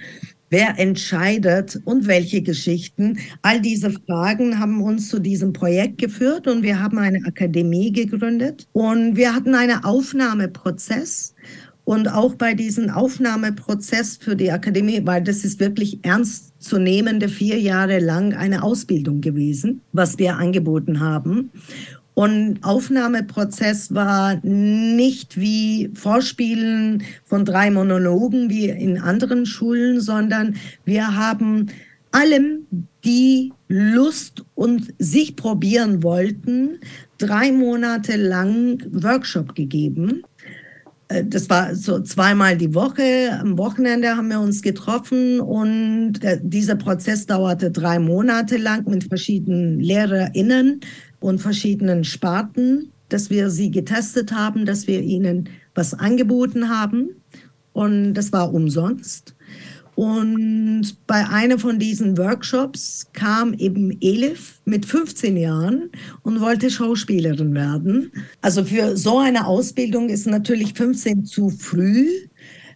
Wer 0.52 0.78
entscheidet 0.78 1.82
und 1.86 2.06
welche 2.06 2.44
Geschichten? 2.44 3.18
All 3.42 3.60
diese 3.60 3.90
Fragen 3.90 4.60
haben 4.60 4.84
uns 4.84 5.10
zu 5.10 5.18
diesem 5.18 5.54
Projekt 5.54 5.98
geführt 5.98 6.46
und 6.46 6.62
wir 6.62 6.80
haben 6.80 7.00
eine 7.00 7.26
Akademie 7.26 7.92
gegründet 7.92 8.68
und 8.74 9.16
wir 9.16 9.34
hatten 9.34 9.56
einen 9.56 9.84
Aufnahmeprozess. 9.84 11.34
Und 11.84 12.08
auch 12.10 12.36
bei 12.36 12.54
diesem 12.54 12.92
Aufnahmeprozess 12.92 14.18
für 14.18 14.36
die 14.36 14.52
Akademie, 14.52 15.02
weil 15.06 15.24
das 15.24 15.44
ist 15.44 15.60
wirklich 15.60 15.98
ernstzunehmende 16.06 17.28
vier 17.28 17.60
Jahre 17.60 17.98
lang 17.98 18.36
eine 18.36 18.62
Ausbildung 18.62 19.22
gewesen, 19.22 19.82
was 19.94 20.20
wir 20.20 20.38
angeboten 20.38 21.00
haben. 21.00 21.50
Und 22.20 22.60
Aufnahmeprozess 22.64 23.96
war 23.96 24.42
nicht 24.44 25.40
wie 25.40 25.90
Vorspielen 25.94 27.04
von 27.24 27.46
drei 27.46 27.72
Monologen 27.72 28.50
wie 28.50 28.68
in 28.68 29.00
anderen 29.00 29.46
Schulen, 29.46 30.02
sondern 30.02 30.58
wir 30.84 31.16
haben 31.16 31.68
allem, 32.12 32.68
die 33.06 33.54
Lust 33.70 34.44
und 34.56 34.94
sich 35.00 35.38
probieren 35.38 36.04
wollten, 36.04 36.80
drei 37.20 37.54
Monate 37.54 38.18
lang 38.18 38.84
Workshop 38.92 39.56
gegeben. 39.56 40.24
Äh, 41.08 41.24
das 41.24 41.50
war 41.50 41.74
so 41.74 42.02
zweimal 42.02 42.58
die 42.58 42.76
Woche. 42.76 43.40
Am 43.40 43.58
Wochenende 43.58 44.18
haben 44.18 44.28
wir 44.28 44.42
uns 44.42 44.62
getroffen 44.62 45.40
und 45.40 46.20
dieser 46.42 46.76
Prozess 46.76 47.26
dauerte 47.26 47.72
drei 47.72 47.98
Monate 47.98 48.58
lang 48.58 48.86
mit 48.90 49.06
verschiedenen 49.06 49.80
LehrerInnen 49.80 50.82
und 51.20 51.40
verschiedenen 51.40 52.04
Sparten, 52.04 52.92
dass 53.10 53.30
wir 53.30 53.50
sie 53.50 53.72
getestet 53.72 54.32
haben, 54.32 54.66
dass 54.66 54.88
wir 54.88 55.02
ihnen 55.02 55.50
was 55.76 55.94
angeboten 55.94 56.70
haben. 56.70 57.10
Und 57.74 58.14
das 58.14 58.32
war 58.32 58.54
umsonst. 58.54 59.36
Und 59.96 60.96
bei 61.08 61.28
einem 61.28 61.60
von 61.60 61.78
diesen 61.78 62.18
Workshops 62.18 63.08
kam 63.12 63.54
eben 63.56 63.98
Elif 64.00 64.62
mit 64.64 64.86
15 64.86 65.36
Jahren 65.36 65.90
und 66.22 66.40
wollte 66.40 66.70
Schauspielerin 66.70 67.54
werden. 67.54 68.10
Also 68.42 68.64
für 68.64 68.96
so 68.96 69.18
eine 69.18 69.46
Ausbildung 69.46 70.08
ist 70.08 70.26
natürlich 70.26 70.74
15 70.74 71.26
zu 71.26 71.50
früh. 71.50 72.08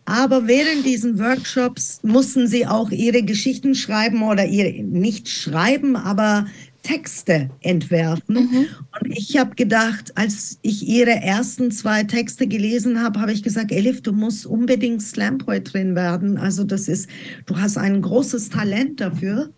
Aber 0.03 0.47
während 0.47 0.85
diesen 0.85 1.17
Workshops 1.17 2.01
mussten 2.03 2.47
sie 2.47 2.67
auch 2.67 2.91
ihre 2.91 3.23
Geschichten 3.23 3.73
schreiben 3.73 4.21
oder 4.23 4.45
ihre, 4.45 4.83
nicht 4.83 5.29
schreiben, 5.29 5.95
aber 5.95 6.45
Texte 6.83 7.49
entwerfen. 7.61 8.35
Mhm. 8.35 8.65
Und 9.01 9.17
ich 9.17 9.37
habe 9.37 9.55
gedacht, 9.55 10.15
als 10.15 10.59
ich 10.61 10.87
ihre 10.87 11.11
ersten 11.11 11.71
zwei 11.71 12.03
Texte 12.03 12.45
gelesen 12.45 13.01
habe, 13.01 13.19
habe 13.19 13.31
ich 13.31 13.41
gesagt, 13.41 13.71
Elif, 13.71 14.01
du 14.01 14.11
musst 14.11 14.45
unbedingt 14.45 15.01
Slam-Poetrin 15.01 15.95
werden. 15.95 16.37
Also 16.37 16.63
das 16.63 16.87
ist, 16.87 17.09
du 17.45 17.57
hast 17.57 17.77
ein 17.77 18.01
großes 18.01 18.49
Talent 18.49 19.01
dafür. 19.01 19.49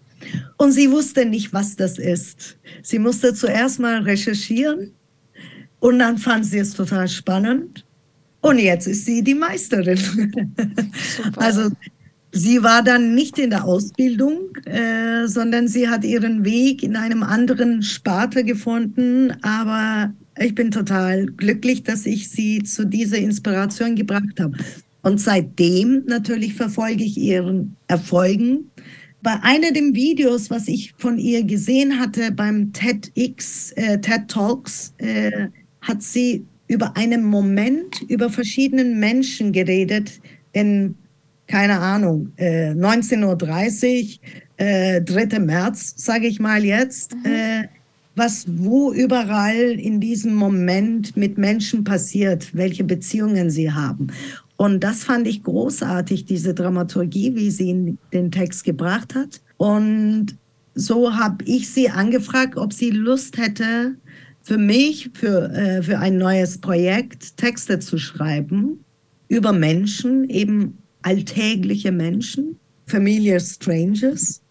Und 0.58 0.72
sie 0.72 0.90
wusste 0.90 1.26
nicht, 1.26 1.52
was 1.52 1.76
das 1.76 1.98
ist. 1.98 2.58
Sie 2.82 3.00
musste 3.00 3.34
zuerst 3.34 3.80
mal 3.80 4.02
recherchieren 4.04 4.92
und 5.80 6.00
dann 6.00 6.18
fand 6.18 6.46
sie 6.46 6.60
es 6.60 6.74
total 6.74 7.08
spannend. 7.08 7.86
Und 8.42 8.60
jetzt 8.60 8.88
ist 8.88 9.06
sie 9.06 9.24
die 9.24 9.34
Meisterin. 9.34 9.98
Super. 9.98 11.42
Also 11.42 11.72
Sie 12.38 12.64
war 12.64 12.84
dann 12.84 13.16
nicht 13.16 13.40
in 13.40 13.52
der 13.52 13.64
Ausbildung, 13.64 14.54
äh, 14.66 15.26
sondern 15.26 15.70
sie 15.70 15.88
hat 15.88 16.04
ihren 16.04 16.44
Weg 16.44 16.84
in 16.84 16.98
einem 16.98 17.24
anderen 17.24 17.82
Sparte 17.82 18.44
gefunden. 18.44 19.32
Aber 19.42 20.14
ich 20.38 20.54
bin 20.54 20.70
total 20.70 21.28
glücklich, 21.28 21.84
dass 21.84 22.06
ich 22.06 22.30
sie 22.30 22.62
zu 22.62 22.86
dieser 22.86 23.20
Inspiration 23.20 23.96
gebracht 23.96 24.38
habe. 24.42 24.52
Und 25.02 25.22
seitdem 25.22 26.04
natürlich 26.08 26.56
verfolge 26.56 27.06
ich 27.06 27.16
ihren 27.18 27.78
Erfolgen. 27.88 28.70
Bei 29.22 29.42
einer 29.42 29.72
der 29.72 29.94
Videos, 29.94 30.50
was 30.50 30.68
ich 30.68 30.94
von 30.98 31.18
ihr 31.18 31.42
gesehen 31.46 32.02
hatte 32.02 32.34
beim 32.34 32.74
TEDx, 32.74 33.72
äh, 33.78 34.02
TED 34.02 34.28
Talks, 34.28 34.94
äh, 34.98 35.48
hat 35.80 36.04
sie 36.04 36.46
über 36.68 36.98
einen 36.98 37.24
Moment, 37.24 38.02
über 38.10 38.30
verschiedenen 38.30 39.00
Menschen 39.00 39.54
geredet 39.54 40.20
in 40.52 40.96
keine 41.48 41.80
Ahnung, 41.80 42.32
äh, 42.38 42.72
19.30 42.72 44.20
Uhr, 44.20 44.66
äh, 44.66 45.02
3. 45.02 45.40
März, 45.40 45.94
sage 45.98 46.28
ich 46.28 46.40
mal 46.40 46.64
jetzt, 46.64 47.16
mhm. 47.16 47.26
äh, 47.26 47.68
was 48.16 48.46
wo 48.48 48.94
überall 48.94 49.78
in 49.78 50.00
diesem 50.00 50.36
Moment 50.36 51.18
mit 51.18 51.38
Menschen 51.38 51.84
passiert, 51.84 52.56
welche 52.56 52.84
Beziehungen 52.84 53.50
sie 53.50 53.72
haben. 53.72 54.08
Und 54.58 54.84
das 54.84 55.04
fand 55.04 55.28
ich 55.28 55.44
großartig, 55.44 56.26
diese 56.26 56.54
Dramaturgie, 56.54 57.36
wie 57.36 57.52
sie 57.52 57.70
in 57.70 57.98
den 58.14 58.32
Text 58.32 58.64
gebracht 58.64 59.14
hat. 59.14 59.42
Und 59.58 60.38
so 60.76 61.14
habe 61.14 61.44
ich 61.46 61.70
sie 61.70 61.90
angefragt, 61.90 62.58
ob 62.58 62.72
sie 62.72 62.90
Lust 62.90 63.38
hätte, 63.38 63.96
für 64.42 64.58
mich, 64.58 65.10
für, 65.14 65.52
äh, 65.52 65.82
für 65.82 66.00
ein 66.00 66.18
neues 66.18 66.60
Projekt 66.60 67.36
Texte 67.36 67.80
zu 67.80 67.98
schreiben 67.98 68.80
über 69.28 69.52
Menschen, 69.52 70.30
eben 70.30 70.78
alltägliche 71.06 71.92
Menschen, 71.92 72.60
Familiar 72.88 73.40
Strangers. 73.40 74.42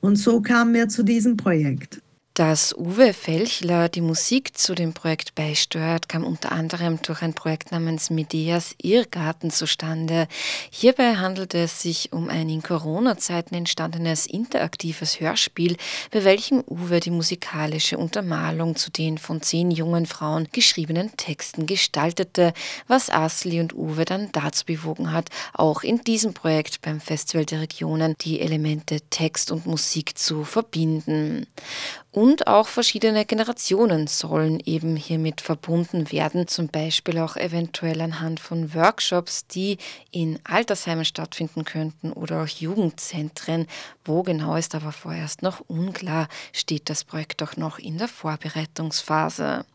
Und 0.00 0.16
so 0.16 0.40
kamen 0.40 0.72
wir 0.72 0.88
zu 0.88 1.02
diesem 1.02 1.36
Projekt. 1.36 2.00
Dass 2.36 2.76
Uwe 2.76 3.14
Felchler 3.14 3.88
die 3.88 4.02
Musik 4.02 4.58
zu 4.58 4.74
dem 4.74 4.92
Projekt 4.92 5.34
beisteuert, 5.34 6.06
kam 6.06 6.22
unter 6.22 6.52
anderem 6.52 7.00
durch 7.00 7.22
ein 7.22 7.32
Projekt 7.32 7.72
namens 7.72 8.10
Medeas 8.10 8.74
Irrgarten 8.76 9.50
zustande. 9.50 10.28
Hierbei 10.70 11.16
handelte 11.16 11.56
es 11.56 11.80
sich 11.80 12.12
um 12.12 12.28
ein 12.28 12.50
in 12.50 12.62
Corona-Zeiten 12.62 13.54
entstandenes 13.54 14.26
interaktives 14.26 15.18
Hörspiel, 15.18 15.78
bei 16.10 16.24
welchem 16.24 16.62
Uwe 16.68 17.00
die 17.00 17.10
musikalische 17.10 17.96
Untermalung 17.96 18.76
zu 18.76 18.90
den 18.90 19.16
von 19.16 19.40
zehn 19.40 19.70
jungen 19.70 20.04
Frauen 20.04 20.46
geschriebenen 20.52 21.16
Texten 21.16 21.64
gestaltete, 21.64 22.52
was 22.86 23.08
Asli 23.08 23.60
und 23.60 23.74
Uwe 23.74 24.04
dann 24.04 24.28
dazu 24.32 24.66
bewogen 24.66 25.10
hat, 25.10 25.30
auch 25.54 25.82
in 25.82 26.02
diesem 26.02 26.34
Projekt 26.34 26.82
beim 26.82 27.00
Festival 27.00 27.46
der 27.46 27.62
Regionen 27.62 28.14
die 28.20 28.42
Elemente 28.42 29.00
Text 29.08 29.50
und 29.50 29.64
Musik 29.64 30.18
zu 30.18 30.44
verbinden. 30.44 31.46
Und 32.16 32.46
auch 32.46 32.66
verschiedene 32.66 33.26
Generationen 33.26 34.06
sollen 34.06 34.58
eben 34.60 34.96
hiermit 34.96 35.42
verbunden 35.42 36.10
werden, 36.10 36.48
zum 36.48 36.68
Beispiel 36.68 37.18
auch 37.18 37.36
eventuell 37.36 38.00
anhand 38.00 38.40
von 38.40 38.72
Workshops, 38.72 39.46
die 39.48 39.76
in 40.12 40.38
Altersheimen 40.42 41.04
stattfinden 41.04 41.66
könnten 41.66 42.12
oder 42.12 42.42
auch 42.42 42.48
Jugendzentren. 42.48 43.66
Wo 44.02 44.22
genau 44.22 44.56
ist 44.56 44.74
aber 44.74 44.92
vorerst 44.92 45.42
noch 45.42 45.60
unklar, 45.68 46.28
steht 46.54 46.88
das 46.88 47.04
Projekt 47.04 47.42
auch 47.42 47.58
noch 47.58 47.78
in 47.78 47.98
der 47.98 48.08
Vorbereitungsphase. 48.08 49.66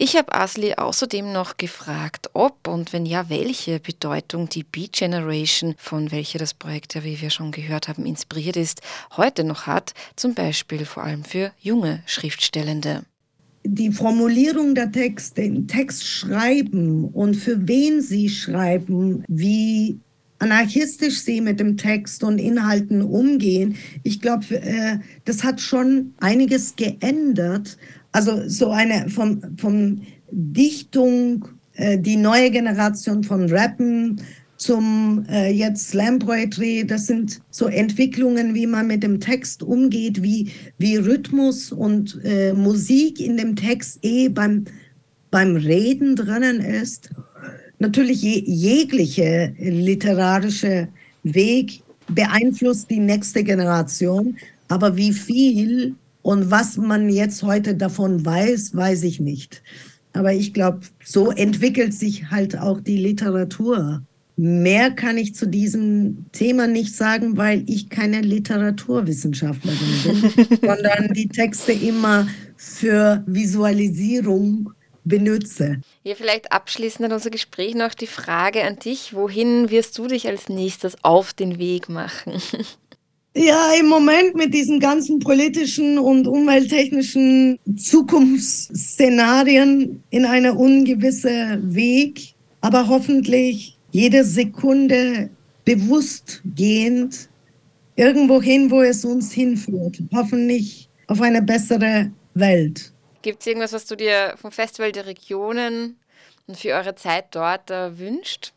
Ich 0.00 0.16
habe 0.16 0.32
Asli 0.32 0.74
außerdem 0.74 1.32
noch 1.32 1.56
gefragt, 1.56 2.30
ob 2.32 2.68
und 2.68 2.92
wenn 2.92 3.04
ja, 3.04 3.28
welche 3.30 3.80
Bedeutung 3.80 4.48
die 4.48 4.62
Beat 4.62 4.92
Generation, 4.92 5.74
von 5.76 6.12
welcher 6.12 6.38
das 6.38 6.54
Projekt 6.54 6.94
ja, 6.94 7.02
wie 7.02 7.20
wir 7.20 7.30
schon 7.30 7.50
gehört 7.50 7.88
haben, 7.88 8.06
inspiriert 8.06 8.56
ist, 8.56 8.80
heute 9.16 9.42
noch 9.42 9.66
hat, 9.66 9.94
zum 10.14 10.34
Beispiel 10.34 10.84
vor 10.84 11.02
allem 11.02 11.24
für 11.24 11.50
junge 11.58 12.04
Schriftstellende. 12.06 13.02
Die 13.64 13.90
Formulierung 13.90 14.76
der 14.76 14.92
Texte, 14.92 15.42
den 15.42 15.66
Text 15.66 16.06
schreiben 16.06 17.06
und 17.06 17.34
für 17.34 17.66
wen 17.66 18.00
sie 18.00 18.28
schreiben, 18.28 19.24
wie 19.26 19.98
anarchistisch 20.38 21.18
sie 21.20 21.40
mit 21.40 21.60
dem 21.60 21.76
Text 21.76 22.22
und 22.22 22.38
Inhalten 22.38 23.02
umgehen. 23.02 23.76
Ich 24.04 24.20
glaube, 24.20 24.44
äh, 24.54 24.98
das 25.24 25.44
hat 25.44 25.60
schon 25.60 26.14
einiges 26.18 26.76
geändert. 26.76 27.76
Also 28.12 28.48
so 28.48 28.70
eine 28.70 29.08
vom, 29.08 29.40
vom 29.56 30.02
Dichtung, 30.30 31.46
äh, 31.74 31.98
die 31.98 32.16
neue 32.16 32.50
Generation 32.50 33.22
von 33.22 33.48
Rappen 33.50 34.20
zum 34.58 35.24
äh, 35.30 35.52
jetzt 35.52 35.88
Slam 35.88 36.18
Poetry, 36.18 36.84
das 36.84 37.06
sind 37.06 37.40
so 37.50 37.66
Entwicklungen, 37.66 38.54
wie 38.54 38.66
man 38.66 38.88
mit 38.88 39.04
dem 39.04 39.20
Text 39.20 39.62
umgeht, 39.62 40.22
wie, 40.22 40.50
wie 40.78 40.96
Rhythmus 40.96 41.70
und 41.70 42.18
äh, 42.24 42.52
Musik 42.52 43.20
in 43.20 43.36
dem 43.36 43.54
Text 43.54 44.00
eh 44.02 44.28
beim, 44.28 44.64
beim 45.30 45.54
Reden 45.56 46.16
drinnen 46.16 46.60
ist. 46.60 47.10
Natürlich 47.78 48.22
je, 48.22 48.42
jegliche 48.44 49.54
literarische 49.58 50.88
Weg 51.22 51.82
beeinflusst 52.08 52.90
die 52.90 52.98
nächste 52.98 53.44
Generation, 53.44 54.36
aber 54.66 54.96
wie 54.96 55.12
viel 55.12 55.94
und 56.28 56.50
was 56.50 56.76
man 56.76 57.08
jetzt 57.08 57.42
heute 57.42 57.74
davon 57.74 58.22
weiß, 58.22 58.76
weiß 58.76 59.04
ich 59.04 59.18
nicht. 59.18 59.62
Aber 60.12 60.34
ich 60.34 60.52
glaube, 60.52 60.80
so 61.02 61.30
entwickelt 61.30 61.94
sich 61.94 62.30
halt 62.30 62.58
auch 62.58 62.82
die 62.82 62.98
Literatur. 62.98 64.02
Mehr 64.36 64.90
kann 64.90 65.16
ich 65.16 65.34
zu 65.34 65.46
diesem 65.46 66.26
Thema 66.32 66.66
nicht 66.66 66.94
sagen, 66.94 67.38
weil 67.38 67.64
ich 67.66 67.88
keine 67.88 68.20
Literaturwissenschaftlerin 68.20 69.78
bin, 70.04 70.58
sondern 70.60 71.14
die 71.14 71.28
Texte 71.28 71.72
immer 71.72 72.28
für 72.58 73.24
Visualisierung 73.26 74.74
benutze. 75.04 75.80
Ja, 76.04 76.14
vielleicht 76.14 76.52
abschließend 76.52 77.06
an 77.06 77.12
unser 77.12 77.30
Gespräch 77.30 77.74
noch 77.74 77.94
die 77.94 78.06
Frage 78.06 78.64
an 78.64 78.78
dich, 78.78 79.14
wohin 79.14 79.70
wirst 79.70 79.96
du 79.96 80.08
dich 80.08 80.28
als 80.28 80.50
nächstes 80.50 81.02
auf 81.02 81.32
den 81.32 81.58
Weg 81.58 81.88
machen? 81.88 82.34
Ja, 83.34 83.72
im 83.78 83.86
Moment 83.86 84.34
mit 84.34 84.54
diesen 84.54 84.80
ganzen 84.80 85.20
politischen 85.20 85.98
und 85.98 86.26
umwelttechnischen 86.26 87.58
Zukunftsszenarien 87.76 90.02
in 90.10 90.24
eine 90.24 90.54
ungewisse 90.54 91.60
Weg, 91.62 92.34
aber 92.60 92.88
hoffentlich 92.88 93.78
jede 93.92 94.24
Sekunde 94.24 95.30
bewusst 95.64 96.42
gehend 96.56 97.28
irgendwo 97.96 98.40
hin, 98.40 98.70
wo 98.70 98.82
es 98.82 99.04
uns 99.04 99.32
hinführt. 99.32 100.02
Hoffentlich 100.14 100.88
auf 101.06 101.20
eine 101.20 101.42
bessere 101.42 102.10
Welt. 102.34 102.92
Gibt 103.22 103.40
es 103.40 103.46
irgendwas, 103.46 103.72
was 103.72 103.86
du 103.86 103.96
dir 103.96 104.34
vom 104.40 104.52
Festival 104.52 104.92
der 104.92 105.06
Regionen 105.06 105.96
und 106.46 106.56
für 106.56 106.70
eure 106.70 106.94
Zeit 106.94 107.26
dort 107.32 107.70
äh, 107.70 107.98
wünscht? 107.98 108.52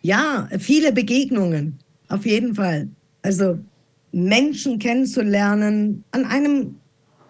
Ja, 0.00 0.48
viele 0.58 0.92
Begegnungen, 0.92 1.78
auf 2.08 2.24
jeden 2.24 2.54
Fall. 2.54 2.88
Also 3.26 3.58
Menschen 4.12 4.78
kennenzulernen, 4.78 6.04
an 6.12 6.24
einem 6.26 6.76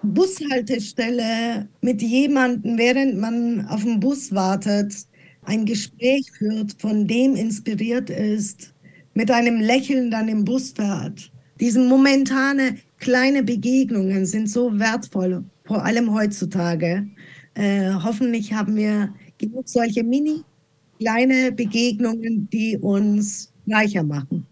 Bushaltestelle 0.03 1.67
mit 1.81 2.03
jemandem, 2.03 2.77
während 2.77 3.17
man 3.19 3.67
auf 3.69 3.83
dem 3.83 3.99
Bus 3.99 4.31
wartet, 4.31 4.95
ein 5.45 5.65
Gespräch 5.65 6.31
führt, 6.37 6.75
von 6.79 7.07
dem 7.07 7.35
inspiriert 7.35 8.11
ist, 8.11 8.75
mit 9.15 9.31
einem 9.31 9.59
Lächeln 9.59 10.11
dann 10.11 10.29
im 10.29 10.45
Bus 10.45 10.73
fährt. 10.73 11.33
Diese 11.61 11.81
momentane 11.81 12.77
kleine 12.99 13.43
Begegnungen 13.43 14.27
sind 14.27 14.51
so 14.51 14.79
wertvoll, 14.79 15.45
vor 15.65 15.83
allem 15.83 16.13
heutzutage. 16.13 17.07
Äh, 17.55 17.95
hoffentlich 17.95 18.53
haben 18.53 18.77
wir 18.77 19.15
genug 19.39 19.67
solche 19.67 20.05
mini 20.05 20.43
kleine 20.99 21.53
Begegnungen, 21.53 22.51
die 22.53 22.77
uns 22.77 23.51
reicher 23.67 24.03
machen. 24.03 24.47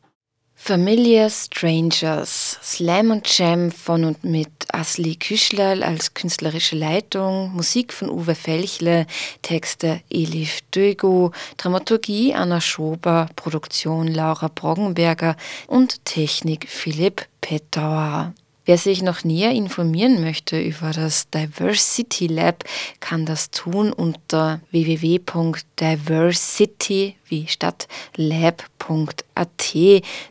Familiar 0.67 1.29
Strangers, 1.29 2.59
Slam 2.63 3.11
und 3.11 3.37
Jam 3.37 3.71
von 3.71 4.03
und 4.03 4.25
mit 4.25 4.49
Asli 4.73 5.15
Küschlerl 5.17 5.83
als 5.83 6.15
künstlerische 6.15 6.75
Leitung, 6.75 7.53
Musik 7.53 7.93
von 7.93 8.09
Uwe 8.09 8.35
Felchle, 8.35 9.07
Texte 9.43 10.01
Elif 10.09 10.63
Dögo, 10.75 11.33
Dramaturgie 11.59 12.33
Anna 12.33 12.63
Schober, 12.63 13.29
Produktion 13.37 14.09
Laura 14.09 14.49
Broggenberger 14.49 15.37
und 15.67 16.03
Technik 16.07 16.67
Philipp 16.67 17.27
Pettauer. 17.43 18.33
Wer 18.67 18.79
sich 18.79 19.03
noch 19.03 19.25
näher 19.25 19.51
informieren 19.51 20.23
möchte 20.23 20.59
über 20.59 20.93
das 20.93 21.29
Diversity 21.29 22.29
Lab, 22.29 22.65
kann 23.01 23.27
das 23.27 23.51
tun 23.51 23.93
unter 23.93 24.63
www.diversity 24.71 27.17
wie 27.27 27.47
Stadtlab.at. 27.47 29.75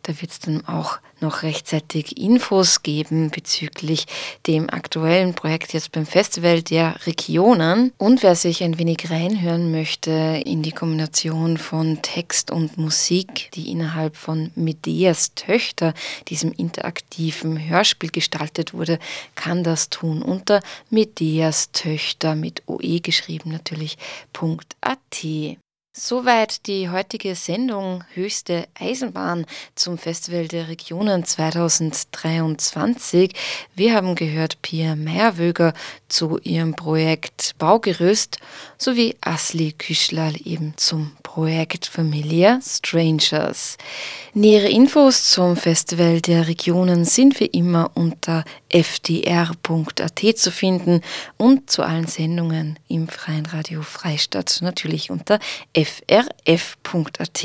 Da 0.04 0.22
wird 0.22 0.32
es 0.32 0.40
dann 0.40 0.68
auch 0.68 0.98
noch 1.24 1.42
rechtzeitig 1.42 2.18
Infos 2.18 2.84
geben 2.84 3.32
bezüglich 3.32 4.06
dem 4.46 4.70
aktuellen 4.70 5.34
Projekt 5.34 5.74
jetzt 5.74 5.92
beim 5.92 6.06
Festival 6.06 6.62
der 6.62 6.96
Regionen. 7.08 7.92
Und 7.98 8.22
wer 8.22 8.36
sich 8.36 8.64
ein 8.64 8.78
wenig 8.78 9.10
reinhören 9.10 9.72
möchte 9.72 10.12
in 10.46 10.62
die 10.62 10.72
Kombination 10.72 11.58
von 11.58 12.02
Text 12.04 12.52
und 12.52 12.78
Musik, 12.78 13.50
die 13.56 13.72
innerhalb 13.72 14.16
von 14.16 14.52
Medeas 14.54 15.34
Töchter, 15.34 15.94
diesem 16.28 16.52
interaktiven 16.52 17.68
Hörspiel 17.68 18.12
gestaltet 18.12 18.74
wurde, 18.74 19.00
kann 19.34 19.64
das 19.64 19.90
tun 19.90 20.22
unter 20.22 20.62
Medeas 20.92 21.72
Töchter 21.72 22.36
mit 22.36 22.62
OE 22.68 23.00
geschrieben 23.00 23.52
natürlich 23.52 23.98
.at. 24.82 25.58
Soweit 25.96 26.66
die 26.66 26.90
heutige 26.90 27.36
Sendung 27.36 28.04
Höchste 28.16 28.68
Eisenbahn 28.74 29.46
zum 29.76 30.00
Festival 30.00 30.48
der 30.48 30.68
Regionen 30.68 31.24
2023. 31.24 33.32
Wir 33.76 33.94
haben 33.94 34.16
gehört 34.16 34.60
Pia 34.64 34.96
Meyerwöger 34.96 35.76
zu 36.08 36.40
ihrem 36.40 36.76
Projekt 36.76 37.54
Baugerüst 37.60 38.40
sowie 38.80 39.16
Asli 39.22 39.74
Küschlal 39.74 40.34
eben 40.44 40.74
zum 40.78 41.12
Projekt 41.22 41.86
Familia 41.88 42.60
Strangers. 42.62 43.78
Nähere 44.36 44.70
Infos 44.70 45.30
zum 45.32 45.56
Festival 45.56 46.22
der 46.22 46.48
Regionen 46.48 47.06
sind 47.06 47.40
wie 47.40 47.48
immer 47.48 47.90
unter 47.96 48.44
fdr.at 48.70 50.38
zu 50.38 50.52
finden 50.52 51.02
und 51.38 51.72
zu 51.72 51.82
allen 51.82 52.08
Sendungen 52.08 52.78
im 52.88 53.08
Freien 53.08 53.48
Radio 53.48 53.82
Freistadt 53.82 54.60
natürlich 54.62 55.10
unter 55.10 55.40
frf.at. 55.86 57.44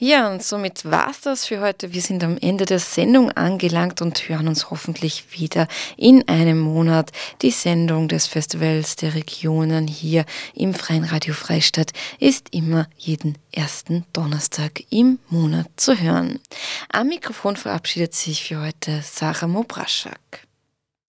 Ja, 0.00 0.30
und 0.30 0.42
somit 0.42 0.84
war 0.84 1.10
es 1.10 1.20
das 1.22 1.46
für 1.46 1.60
heute. 1.60 1.92
Wir 1.92 2.02
sind 2.02 2.22
am 2.22 2.38
Ende 2.38 2.64
der 2.64 2.78
Sendung 2.78 3.30
angelangt 3.32 4.00
und 4.00 4.28
hören 4.28 4.48
uns 4.48 4.70
hoffentlich 4.70 5.24
wieder 5.38 5.66
in 5.96 6.26
einem 6.28 6.60
Monat. 6.60 7.10
Die 7.42 7.50
Sendung 7.50 8.08
des 8.08 8.26
Festivals 8.26 8.96
der 8.96 9.14
Regionen 9.14 9.88
hier 9.88 10.24
im 10.54 10.74
Freien 10.74 11.04
Radio 11.04 11.34
Freistadt 11.34 11.92
ist 12.18 12.54
immer 12.54 12.86
jeden 12.96 13.36
ersten 13.52 14.04
Donnerstag 14.12 14.84
im 14.90 15.18
Monat 15.28 15.66
zu 15.76 15.98
hören. 15.98 16.38
Am 16.90 17.08
Mikrofon 17.08 17.56
verabschiedet 17.56 18.14
sich 18.14 18.44
für 18.44 18.60
heute 18.60 19.02
Sarah 19.02 19.46
Mobraschak. 19.46 20.47